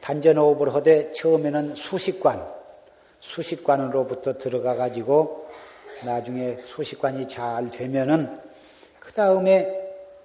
단전호흡을 0.00 0.74
하되 0.74 1.12
처음에는 1.12 1.74
수식관, 1.76 2.46
수식관으로부터 3.20 4.36
들어가 4.36 4.74
가지고 4.74 5.48
나중에 6.04 6.58
수식관이 6.64 7.26
잘 7.28 7.70
되면은 7.70 8.40
그 9.00 9.12
다음에 9.12 9.80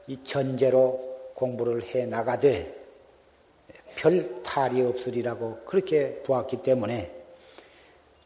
이 0.07 0.22
전제로 0.24 1.32
공부를 1.36 1.84
해 1.84 2.05
나가되 2.05 2.78
별 3.99 4.41
탈이 4.43 4.81
없으리라고 4.81 5.65
그렇게 5.65 6.23
보았기 6.23 6.63
때문에 6.63 7.13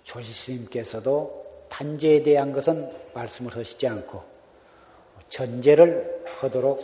조시스님께서도 0.03 1.65
단제에 1.67 2.21
대한 2.21 2.51
것은 2.51 2.91
말씀을 3.15 3.55
하시지 3.55 3.87
않고 3.87 4.21
전제를 5.27 6.25
하도록 6.37 6.79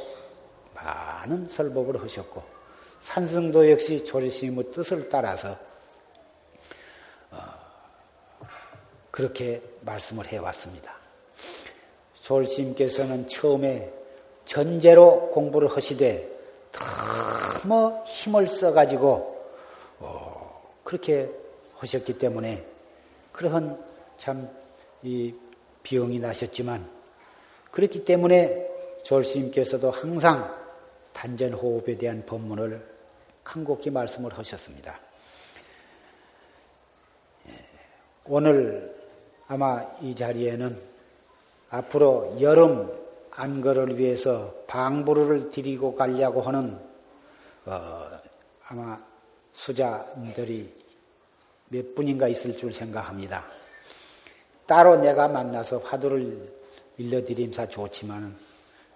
많은 0.73 1.47
설법을 1.47 2.01
하셨고 2.01 2.41
산승도 3.01 3.69
역시 3.69 4.03
조리스님의 4.03 4.71
뜻을 4.71 5.07
따라서 5.07 5.55
어, 7.29 7.37
그렇게 9.11 9.61
말씀을 9.81 10.25
해왔습니다. 10.25 10.95
조리스님께서는 12.23 13.27
처음에 13.27 13.93
전제로 14.45 15.29
공부를 15.29 15.67
하시되 15.67 16.38
너무 16.71 18.03
힘을 18.05 18.47
써가지고 18.47 19.45
어, 19.99 20.63
그렇게 20.83 21.29
하셨기 21.77 22.17
때문에 22.17 22.65
그러한 23.31 23.83
참 24.17 24.59
이 25.01 25.33
비용이 25.83 26.19
나셨지만 26.19 26.89
그렇기 27.71 28.03
때문에 28.03 28.67
조리스님께서도 29.03 29.91
항상 29.91 30.53
단전 31.13 31.53
호흡에 31.53 31.97
대한 31.97 32.25
법문을 32.25 32.85
간곡히 33.43 33.89
말씀을 33.89 34.37
하셨습니다. 34.37 34.99
예, 37.47 37.65
오늘 38.25 38.93
아마 39.47 39.85
이 40.01 40.13
자리에는 40.13 40.77
앞으로 41.69 42.37
여름 42.41 42.91
안거를 43.39 43.97
위해서 43.97 44.53
방부를 44.67 45.49
드리고 45.49 45.95
가려고 45.95 46.41
하는 46.41 46.77
어, 47.65 48.09
아마 48.67 48.99
수자들이 49.53 50.69
몇 51.69 51.95
분인가 51.95 52.27
있을 52.27 52.57
줄 52.57 52.73
생각합니다. 52.73 53.45
따로 54.65 54.97
내가 54.97 55.29
만나서 55.29 55.79
화두를 55.79 56.51
일러드림사 56.97 57.69
좋지만 57.69 58.35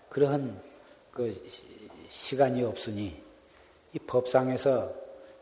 그러한 0.10 0.62
그 1.10 1.34
시간이 2.10 2.64
없으니 2.64 3.24
이 3.94 4.00
법상에서 4.00 4.94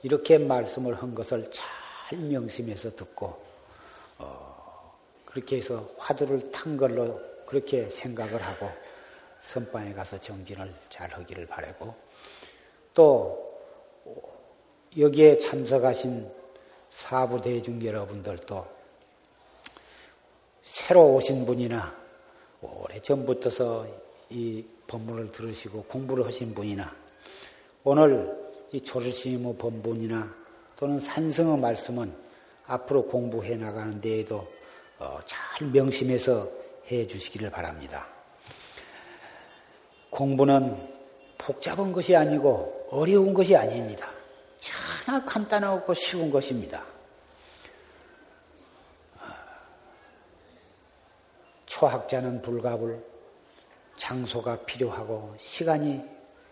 이렇게 0.03 0.37
말씀을 0.37 1.01
한 1.01 1.15
것을 1.15 1.49
잘 1.49 2.19
명심해서 2.19 2.91
듣고 2.91 3.35
어, 4.19 4.95
그렇게 5.25 5.57
해서 5.57 5.89
화두를 5.97 6.51
탄 6.51 6.77
걸로 6.77 7.19
그렇게 7.47 7.89
생각을 7.89 8.41
하고 8.41 8.69
선방에 9.41 9.93
가서 9.93 10.19
정진을 10.19 10.73
잘 10.89 11.11
하기를 11.11 11.45
바라고 11.45 11.93
또 12.93 13.51
여기에 14.97 15.37
참석하신 15.37 16.29
사부 16.89 17.41
대중 17.41 17.83
여러분들도 17.83 18.65
새로 20.63 21.13
오신 21.15 21.45
분이나 21.45 21.95
오래 22.61 22.99
전부터서 22.99 23.87
이 24.29 24.63
법문을 24.87 25.31
들으시고 25.31 25.83
공부를 25.83 26.25
하신 26.27 26.53
분이나 26.53 26.93
오늘 27.83 28.37
이 28.71 28.81
조르시모 28.81 29.55
법문이나 29.55 30.33
또는 30.77 30.99
산성의 30.99 31.59
말씀은 31.59 32.13
앞으로 32.65 33.05
공부해 33.05 33.55
나가는 33.55 33.99
데에도 33.99 34.47
어, 34.99 35.19
잘 35.25 35.67
명심해서 35.67 36.47
해 36.91 37.07
주시기를 37.07 37.49
바랍니다. 37.49 38.07
공부는 40.12 40.89
복잡한 41.38 41.91
것이 41.91 42.16
아니고 42.16 42.89
어려운 42.91 43.34
것이 43.34 43.55
아닙니다. 43.55 44.12
차나 44.59 45.26
간단하고 45.26 45.93
쉬운 45.95 46.30
것입니다. 46.30 46.84
초학자는 51.66 52.43
불가불 52.43 53.03
장소가 53.95 54.57
필요하고 54.66 55.36
시간이 55.39 56.03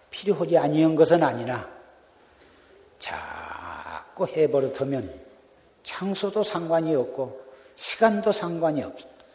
필요하지 0.09 0.57
아니한 0.57 0.95
것은 0.95 1.21
아니나 1.21 1.69
자꾸 2.97 4.25
해버릇하면 4.25 5.21
장소도 5.83 6.43
상관이 6.43 6.95
없고 6.95 7.45
시간도 7.75 8.31
상관이 8.31 8.81
없습니다. 8.83 9.25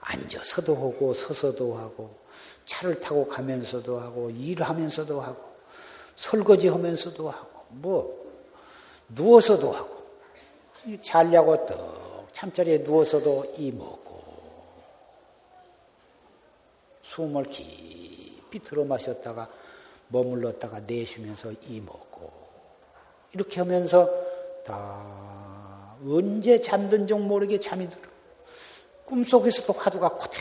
앉아서도 0.00 0.74
하고 0.74 1.12
서서도 1.12 1.76
하고 1.76 2.25
차를 2.66 3.00
타고 3.00 3.26
가면서도 3.26 3.98
하고 3.98 4.28
일하면서도 4.30 5.20
하고 5.20 5.42
설거지 6.16 6.68
하면서도 6.68 7.30
하고 7.30 7.64
뭐 7.70 8.26
누워서도 9.08 9.72
하고 9.72 9.96
자려고 11.00 11.64
떡 11.64 12.28
잠자리에 12.32 12.78
누워서도 12.78 13.54
이 13.56 13.72
먹고 13.72 14.22
숨을 17.02 17.44
깊이 17.44 18.58
들어 18.58 18.84
마셨다가 18.84 19.48
머물렀다가 20.08 20.80
내쉬면서 20.80 21.52
이 21.68 21.80
먹고 21.80 22.30
이렇게 23.32 23.60
하면서 23.60 24.08
다 24.64 25.96
언제 26.04 26.60
잠든 26.60 27.06
줄 27.06 27.18
모르게 27.20 27.58
잠이 27.58 27.88
들어. 27.88 28.02
꿈속에서도 29.04 29.72
화두가 29.72 30.10
고대 30.10 30.38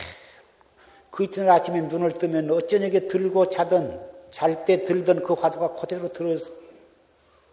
그 1.15 1.23
이튿날 1.23 1.51
아침에 1.51 1.79
눈을 1.79 2.17
뜨면 2.17 2.51
어쩌녁에 2.51 3.07
들고 3.07 3.47
자던 3.47 4.05
잘 4.31 4.65
때 4.65 4.83
들던 4.83 5.23
그 5.23 5.31
화두가 5.31 5.71
그대로 5.71 6.11
들어 6.11 6.35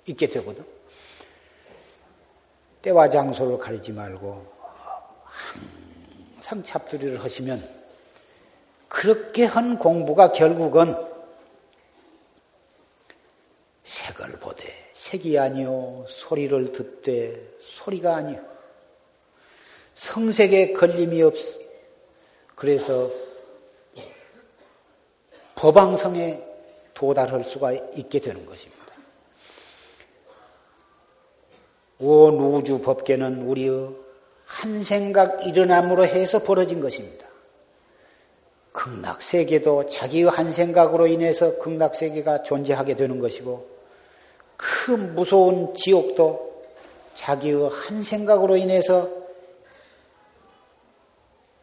있게 0.04 0.26
되거든. 0.30 0.64
때와 2.82 3.08
장소를 3.08 3.58
가리지 3.58 3.92
말고 3.92 4.44
항상 5.22 6.64
잡두리를 6.64 7.22
하시면 7.22 7.82
그렇게 8.88 9.44
한 9.44 9.78
공부가 9.78 10.32
결국은 10.32 10.96
색을 13.84 14.40
보되 14.40 14.90
색이 14.92 15.38
아니요 15.38 16.04
소리를 16.08 16.72
듣되 16.72 17.40
소리가 17.60 18.16
아니요 18.16 18.44
성색에 19.94 20.72
걸림이 20.72 21.22
없어. 21.22 21.60
그래서 22.56 23.21
법왕성에 25.62 26.42
도달할 26.92 27.44
수가 27.44 27.70
있게 27.70 28.18
되는 28.18 28.44
것입니다. 28.44 28.82
온 32.00 32.34
우주 32.40 32.80
법계는 32.80 33.42
우리의 33.42 33.90
한 34.44 34.82
생각 34.82 35.46
일어남으로 35.46 36.04
해서 36.04 36.42
벌어진 36.42 36.80
것입니다. 36.80 37.28
극락 38.72 39.22
세계도 39.22 39.86
자기의 39.86 40.24
한 40.30 40.50
생각으로 40.50 41.06
인해서 41.06 41.56
극락 41.58 41.94
세계가 41.94 42.42
존재하게 42.42 42.96
되는 42.96 43.20
것이고, 43.20 43.64
그 44.56 44.90
무서운 44.90 45.72
지옥도 45.74 46.64
자기의 47.14 47.70
한 47.70 48.02
생각으로 48.02 48.56
인해서 48.56 49.08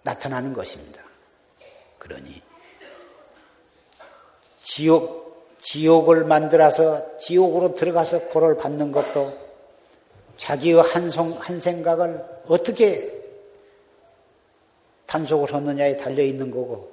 나타나는 0.04 0.54
것입니다. 0.54 1.04
그러니 1.98 2.42
지옥, 4.70 5.58
지옥을 5.58 6.26
만들어서 6.26 7.18
지옥으로 7.18 7.74
들어가서 7.74 8.26
고를 8.26 8.56
받는 8.56 8.92
것도 8.92 9.36
자기의 10.38 10.84
한, 10.84 11.10
송, 11.10 11.32
한 11.32 11.60
생각을 11.60 12.24
어떻게 12.48 13.20
단속을 15.08 15.52
하느냐에 15.52 15.98
달려 15.98 16.22
있는 16.22 16.52
거고, 16.52 16.92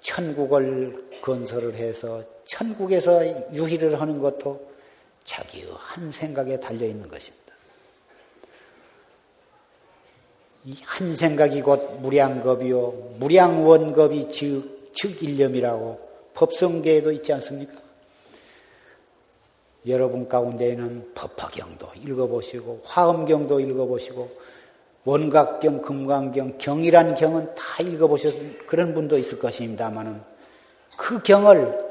천국을 0.00 1.10
건설을 1.20 1.74
해서 1.74 2.24
천국에서 2.46 3.22
유희를 3.52 4.00
하는 4.00 4.18
것도 4.18 4.66
자기의 5.24 5.66
한 5.76 6.10
생각에 6.10 6.58
달려 6.58 6.86
있는 6.86 7.06
것입니다. 7.06 7.54
이 10.64 10.74
한 10.84 11.14
생각이 11.14 11.60
곧 11.60 12.00
무량겁이요, 12.00 13.16
무량원겁이 13.18 14.30
즉, 14.30 14.90
즉 14.94 15.22
일념이라고 15.22 16.11
법성계에도 16.34 17.12
있지 17.12 17.32
않습니까? 17.34 17.74
여러분 19.86 20.28
가운데에는 20.28 21.12
법화경도 21.14 21.88
읽어보시고 22.06 22.82
화엄경도 22.84 23.60
읽어보시고 23.60 24.30
원각경, 25.04 25.82
금강경, 25.82 26.58
경이란 26.58 27.16
경은 27.16 27.54
다 27.56 27.82
읽어보셨 27.82 28.66
그런 28.66 28.94
분도 28.94 29.18
있을 29.18 29.38
것입니다만은 29.40 30.20
그 30.96 31.20
경을 31.22 31.88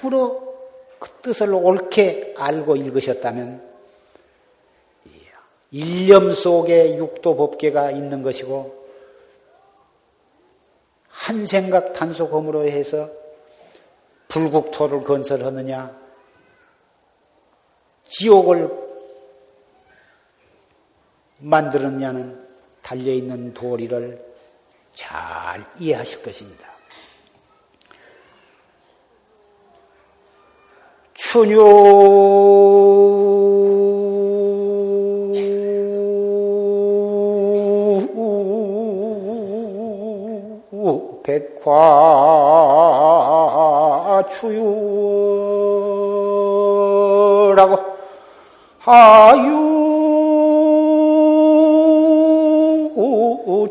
참으로 0.00 0.56
그 1.00 1.10
뜻을 1.22 1.52
옳게 1.52 2.34
알고 2.36 2.76
읽으셨다면 2.76 3.66
일념 5.70 6.30
속에 6.30 6.96
육도 6.96 7.36
법계가 7.36 7.90
있는 7.90 8.22
것이고 8.22 8.78
한 11.08 11.44
생각 11.44 11.92
단속함으로 11.92 12.64
해서 12.64 13.10
불국토를 14.28 15.04
건설하느냐 15.04 15.96
지옥을 18.04 18.70
만들었냐는 21.38 22.46
달려있는 22.82 23.54
도리를 23.54 24.26
잘 24.92 25.64
이해하실 25.78 26.22
것입니다. 26.22 26.68
춘유 31.14 31.62
백화 41.22 42.47
추유라고 44.28 44.68
하유 48.80 49.68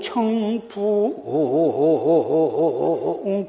청풍 0.02 1.14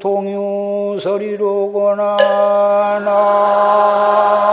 동유설이로구나 0.01 2.17
나 3.05 4.48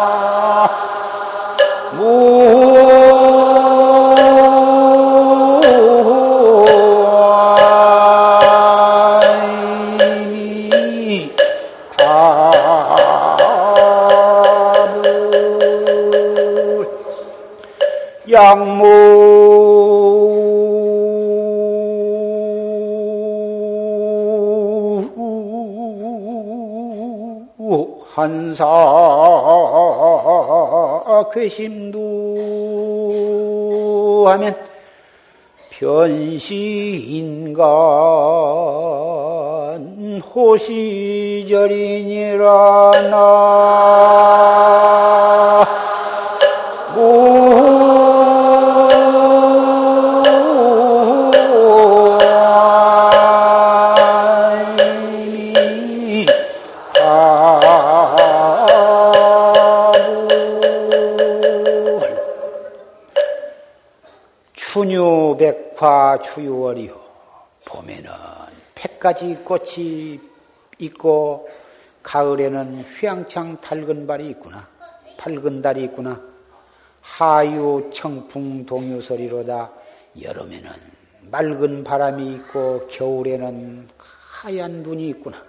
한사 28.15 28.65
괴심도 31.33 31.99
하면 34.27 34.55
변시인간 35.69 37.65
호시절이니라 40.33 41.51
나 43.11 43.94
추유월이요. 66.25 67.05
봄에는 67.65 68.11
백가지 68.75 69.35
꽃이 69.43 70.19
있고 70.79 71.47
가을에는 72.03 72.81
휘황창 72.81 73.59
달근 73.61 74.05
발이 74.05 74.27
있구나. 74.29 74.67
밝은 75.17 75.61
달이 75.61 75.83
있구나. 75.85 76.21
하유 77.01 77.89
청풍 77.93 78.65
동유소리로다. 78.65 79.71
여름에는 80.21 80.69
맑은 81.31 81.83
바람이 81.83 82.35
있고 82.35 82.87
겨울에는 82.87 83.87
하얀 83.97 84.83
눈이 84.83 85.09
있구나. 85.09 85.43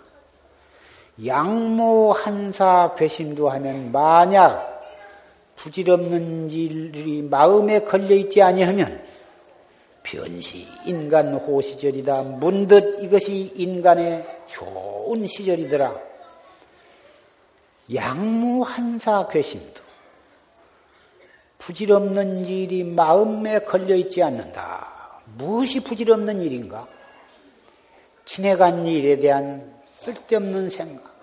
양모 1.25 2.13
한사 2.13 2.95
괴심도 2.97 3.49
하면 3.51 3.93
만약 3.93 4.83
부질없는 5.57 6.51
일이 6.51 7.23
마음에 7.23 7.81
걸려 7.81 8.15
있지 8.15 8.43
아니하면 8.43 9.06
변시 10.07 10.69
인간 10.85 11.35
호시절이다. 11.35 12.23
문득 12.23 13.03
이것이 13.03 13.53
인간의 13.57 14.25
좋은 14.47 15.27
시절이더라. 15.27 15.97
양무한사 17.93 19.27
괴심도 19.27 19.83
부질없는 21.59 22.47
일이 22.47 22.85
마음에 22.85 23.59
걸려 23.61 23.97
있지 23.97 24.23
않는다. 24.23 25.23
무엇이 25.37 25.81
부질없는 25.81 26.41
일인가? 26.41 26.87
지내간 28.25 28.87
일에 28.87 29.17
대한 29.17 29.75
쓸데없는 29.87 30.71
생각, 30.71 31.17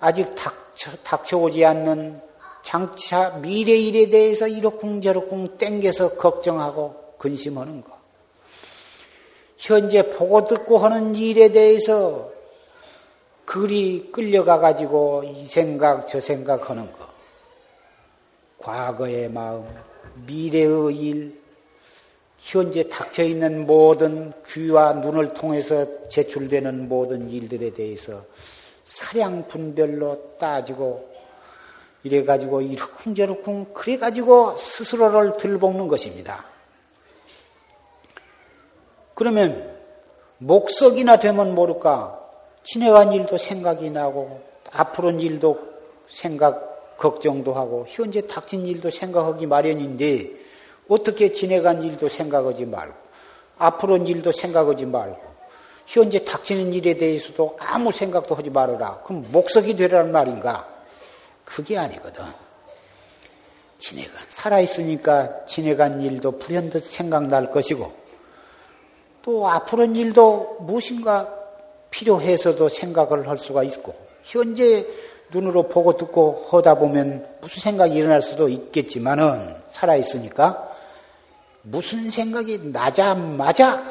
아직 0.00 0.34
닥쳐, 0.34 0.90
닥쳐오지 1.02 1.64
않는 1.64 2.20
장차 2.62 3.38
미래 3.38 3.72
일에 3.72 4.10
대해서 4.10 4.46
이러쿵저러쿵 4.46 5.56
땡겨서 5.56 6.16
걱정하고 6.16 7.07
근심하는 7.18 7.82
거. 7.82 7.98
현재 9.56 10.08
보고 10.10 10.46
듣고 10.46 10.78
하는 10.78 11.14
일에 11.14 11.50
대해서 11.50 12.30
그리 13.44 14.10
끌려가 14.12 14.58
가지고 14.58 15.24
이 15.24 15.46
생각 15.46 16.06
저 16.06 16.20
생각 16.20 16.70
하는 16.70 16.90
거. 16.92 17.08
과거의 18.58 19.30
마음, 19.30 19.66
미래의 20.26 20.96
일, 20.96 21.40
현재 22.38 22.88
닥쳐 22.88 23.24
있는 23.24 23.66
모든 23.66 24.32
귀와 24.46 24.94
눈을 24.94 25.34
통해서 25.34 26.06
제출되는 26.08 26.88
모든 26.88 27.28
일들에 27.28 27.70
대해서 27.70 28.24
사량 28.84 29.48
분별로 29.48 30.36
따지고 30.38 31.08
이래 32.04 32.22
가지고 32.22 32.60
이러쿵저러쿵 32.60 33.72
그래 33.74 33.98
가지고 33.98 34.56
스스로를 34.56 35.36
들볶는 35.36 35.88
것입니다. 35.88 36.44
그러면 39.18 39.68
목석이나 40.38 41.16
되면 41.16 41.52
모를까 41.52 42.20
지내간 42.62 43.12
일도 43.12 43.36
생각이 43.36 43.90
나고 43.90 44.40
앞으로 44.70 45.10
일도 45.10 45.58
생각 46.08 46.96
걱정도 46.96 47.52
하고 47.52 47.84
현재 47.88 48.24
닥친 48.28 48.64
일도 48.64 48.90
생각하기 48.90 49.48
마련인데 49.48 50.30
어떻게 50.88 51.32
지내간 51.32 51.82
일도 51.82 52.08
생각하지 52.08 52.66
말고 52.66 52.94
앞으로 53.58 53.96
일도 53.96 54.30
생각하지 54.30 54.86
말고 54.86 55.20
현재 55.88 56.24
닥치는 56.24 56.72
일에 56.72 56.96
대해서도 56.96 57.56
아무 57.58 57.90
생각도 57.90 58.36
하지 58.36 58.50
말아라. 58.50 59.00
그럼 59.04 59.26
목석이 59.32 59.74
되라는 59.74 60.12
말인가? 60.12 60.64
그게 61.44 61.76
아니거든. 61.76 62.22
지내간 63.78 64.14
살아있으니까 64.28 65.44
지내간 65.44 66.02
일도 66.02 66.38
불현듯 66.38 66.84
생각날 66.84 67.50
것이고 67.50 68.07
또 69.22 69.48
앞으로는 69.48 69.96
일도 69.96 70.58
무엇인가 70.60 71.28
필요해서도 71.90 72.68
생각을 72.68 73.28
할 73.28 73.38
수가 73.38 73.62
있고 73.64 73.94
현재 74.22 74.86
눈으로 75.30 75.68
보고 75.68 75.96
듣고 75.96 76.46
하다 76.50 76.76
보면 76.76 77.26
무슨 77.40 77.60
생각이 77.60 77.94
일어날 77.94 78.22
수도 78.22 78.48
있겠지만은 78.48 79.54
살아 79.70 79.96
있으니까 79.96 80.68
무슨 81.62 82.08
생각이 82.10 82.70
나자마자 82.72 83.82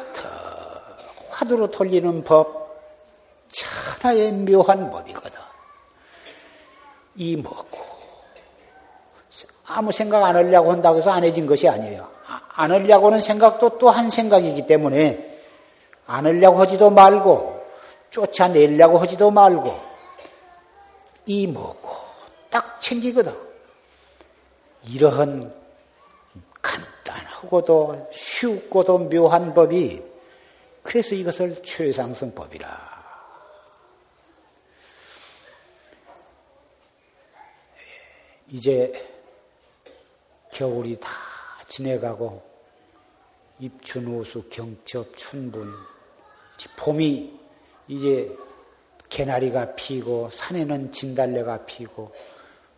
화두로 1.29 1.69
돌리는 1.69 2.23
법 2.23 2.57
천하의 3.49 4.31
묘한 4.31 4.89
법이거든. 4.89 5.39
이 7.15 7.35
먹고 7.35 7.77
아무 9.65 9.91
생각 9.91 10.23
안 10.23 10.35
하려고 10.35 10.71
한다고 10.71 10.97
해서 10.97 11.11
안 11.11 11.23
해진 11.23 11.45
것이 11.45 11.67
아니에요. 11.67 12.16
안으려고 12.57 13.07
하는 13.07 13.21
생각도 13.21 13.77
또 13.77 13.89
한 13.91 14.09
생각이기 14.09 14.65
때문에 14.65 15.39
안으려고 16.07 16.59
하지도 16.59 16.89
말고 16.89 17.63
쫓아내려고 18.09 18.97
하지도 18.97 19.29
말고 19.29 19.79
이 21.27 21.45
먹고 21.45 21.89
딱 22.49 22.81
챙기거든. 22.81 23.35
이러한 24.83 25.53
간단하고도 26.61 28.09
쉽고도 28.11 29.09
묘한 29.09 29.53
법이 29.53 30.01
그래서 30.81 31.13
이것을 31.13 31.61
최상승법이라. 31.61 32.87
이제 38.49 38.91
겨울이 40.51 40.99
다 40.99 41.09
지내가고 41.67 42.46
입춘, 43.59 44.07
우수, 44.07 44.43
경첩, 44.49 45.15
춘분 45.15 45.73
봄이 46.77 47.39
이제 47.87 48.35
개나리가 49.09 49.75
피고 49.75 50.29
산에는 50.29 50.91
진달래가 50.91 51.65
피고 51.65 52.13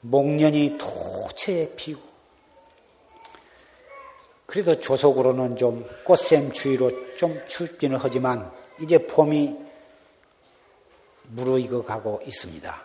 목련이 0.02 0.78
도처에 0.78 1.76
피고 1.76 2.02
그래도 4.46 4.80
조속으로는 4.80 5.58
좀 5.58 5.88
꽃샘 6.04 6.52
추위로 6.52 7.16
좀 7.16 7.40
춥기는 7.48 7.98
하지만 8.02 8.52
이제 8.82 8.98
봄이 9.06 9.56
무르익어 11.24 11.84
가고 11.84 12.20
있습니다. 12.26 12.82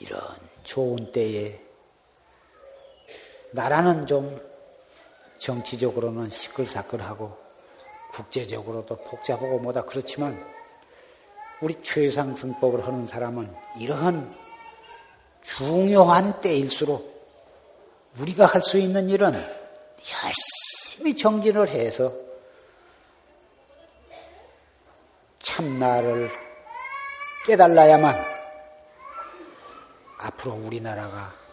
이런 0.00 0.22
좋은 0.62 1.10
때에 1.10 1.60
나라는 3.50 4.06
좀 4.06 4.47
정치적으로는 5.38 6.30
시끌사끌하고 6.30 7.36
국제적으로도 8.12 8.96
복잡하고 8.96 9.58
뭐다 9.58 9.82
그렇지만 9.82 10.42
우리 11.60 11.80
최상승법을 11.82 12.86
하는 12.86 13.06
사람은 13.06 13.52
이러한 13.78 14.34
중요한 15.42 16.40
때일수록 16.40 17.18
우리가 18.18 18.46
할 18.46 18.62
수 18.62 18.78
있는 18.78 19.08
일은 19.08 19.32
열심히 20.24 21.14
정진을 21.14 21.68
해서 21.68 22.12
참나를 25.38 26.30
깨달아야만 27.46 28.14
앞으로 30.18 30.52
우리나라가 30.54 31.32
참 31.32 31.47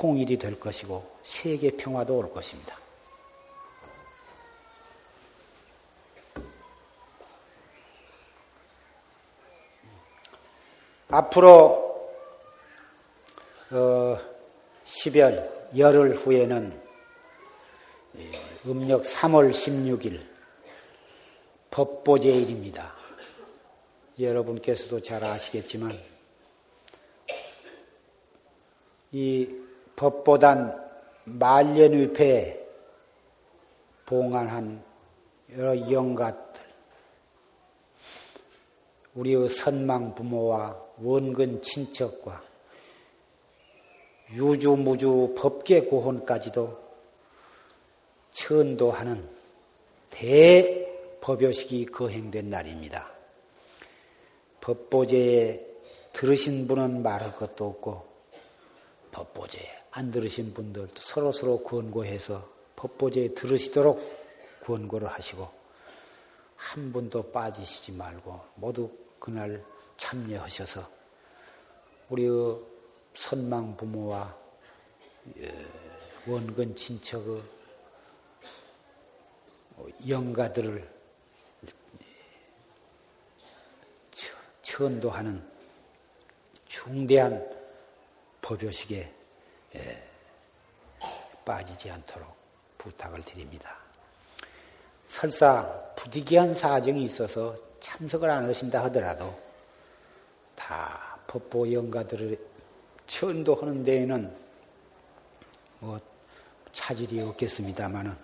통일이 0.00 0.38
될 0.38 0.58
것이고 0.58 1.18
세계 1.22 1.70
평화도 1.70 2.16
올 2.16 2.32
것입니다. 2.32 2.74
앞으로 11.08 12.10
어, 13.72 14.18
10열 14.86 15.76
열흘 15.76 16.14
후에는 16.14 16.80
예, 18.16 18.30
음력 18.64 19.02
3월 19.02 19.50
16일 19.50 20.26
법보제일입니다. 21.70 22.94
여러분께서도 24.18 25.02
잘 25.02 25.22
아시겠지만 25.24 25.92
이 29.12 29.69
법보단 30.00 30.82
말년위패 31.26 32.58
봉안한 34.06 34.82
여러 35.58 35.90
영가들 35.90 36.62
우리의 39.14 39.50
선망 39.50 40.14
부모와 40.14 40.74
원근 41.02 41.60
친척과 41.60 42.42
유주무주 44.32 45.34
법계 45.36 45.82
고혼까지도 45.82 46.80
천도하는 48.30 49.28
대법요식이 50.08 51.84
거행된 51.86 52.48
날입니다. 52.48 53.10
법보제에 54.62 55.66
들으신 56.14 56.66
분은 56.66 57.02
말할 57.02 57.36
것도 57.36 57.66
없고 57.66 58.06
법보제에 59.12 59.79
안 59.92 60.10
들으신 60.10 60.54
분들도 60.54 60.94
서로서로 60.96 61.62
권고해서 61.62 62.48
법보제에 62.76 63.34
들으시도록 63.34 64.00
권고를 64.62 65.08
하시고 65.08 65.48
한 66.56 66.92
분도 66.92 67.30
빠지시지 67.30 67.92
말고 67.92 68.40
모두 68.54 68.90
그날 69.18 69.64
참여하셔서 69.96 70.88
우리의 72.10 72.58
선망 73.14 73.76
부모와 73.76 74.36
예, 75.38 75.66
원근 76.26 76.74
친척의 76.76 77.42
영가들을 80.08 81.00
천도하는 84.62 85.46
중대한 86.68 87.46
법요식에 88.40 89.19
예, 89.76 90.02
빠지지 91.44 91.90
않도록 91.90 92.28
부탁을 92.78 93.22
드립니다. 93.22 93.76
설사 95.06 95.66
부득이한 95.96 96.54
사정이 96.54 97.04
있어서 97.04 97.56
참석을 97.80 98.30
안 98.30 98.48
하신다 98.48 98.84
하더라도 98.84 99.36
다 100.54 101.18
법보 101.26 101.72
영가들을 101.72 102.38
천도하는 103.06 103.82
데에는 103.84 104.36
뭐 105.80 106.00
차질이 106.72 107.20
없겠습니다만은 107.20 108.16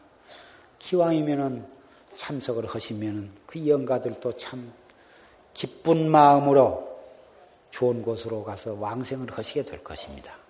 기왕이면은 0.78 1.66
참석을 2.14 2.66
하시면은 2.66 3.30
그 3.46 3.66
영가들도 3.66 4.36
참 4.36 4.72
기쁜 5.54 6.10
마음으로 6.10 6.86
좋은 7.70 8.02
곳으로 8.02 8.44
가서 8.44 8.74
왕생을 8.74 9.36
하시게 9.36 9.64
될 9.64 9.82
것입니다. 9.82 10.45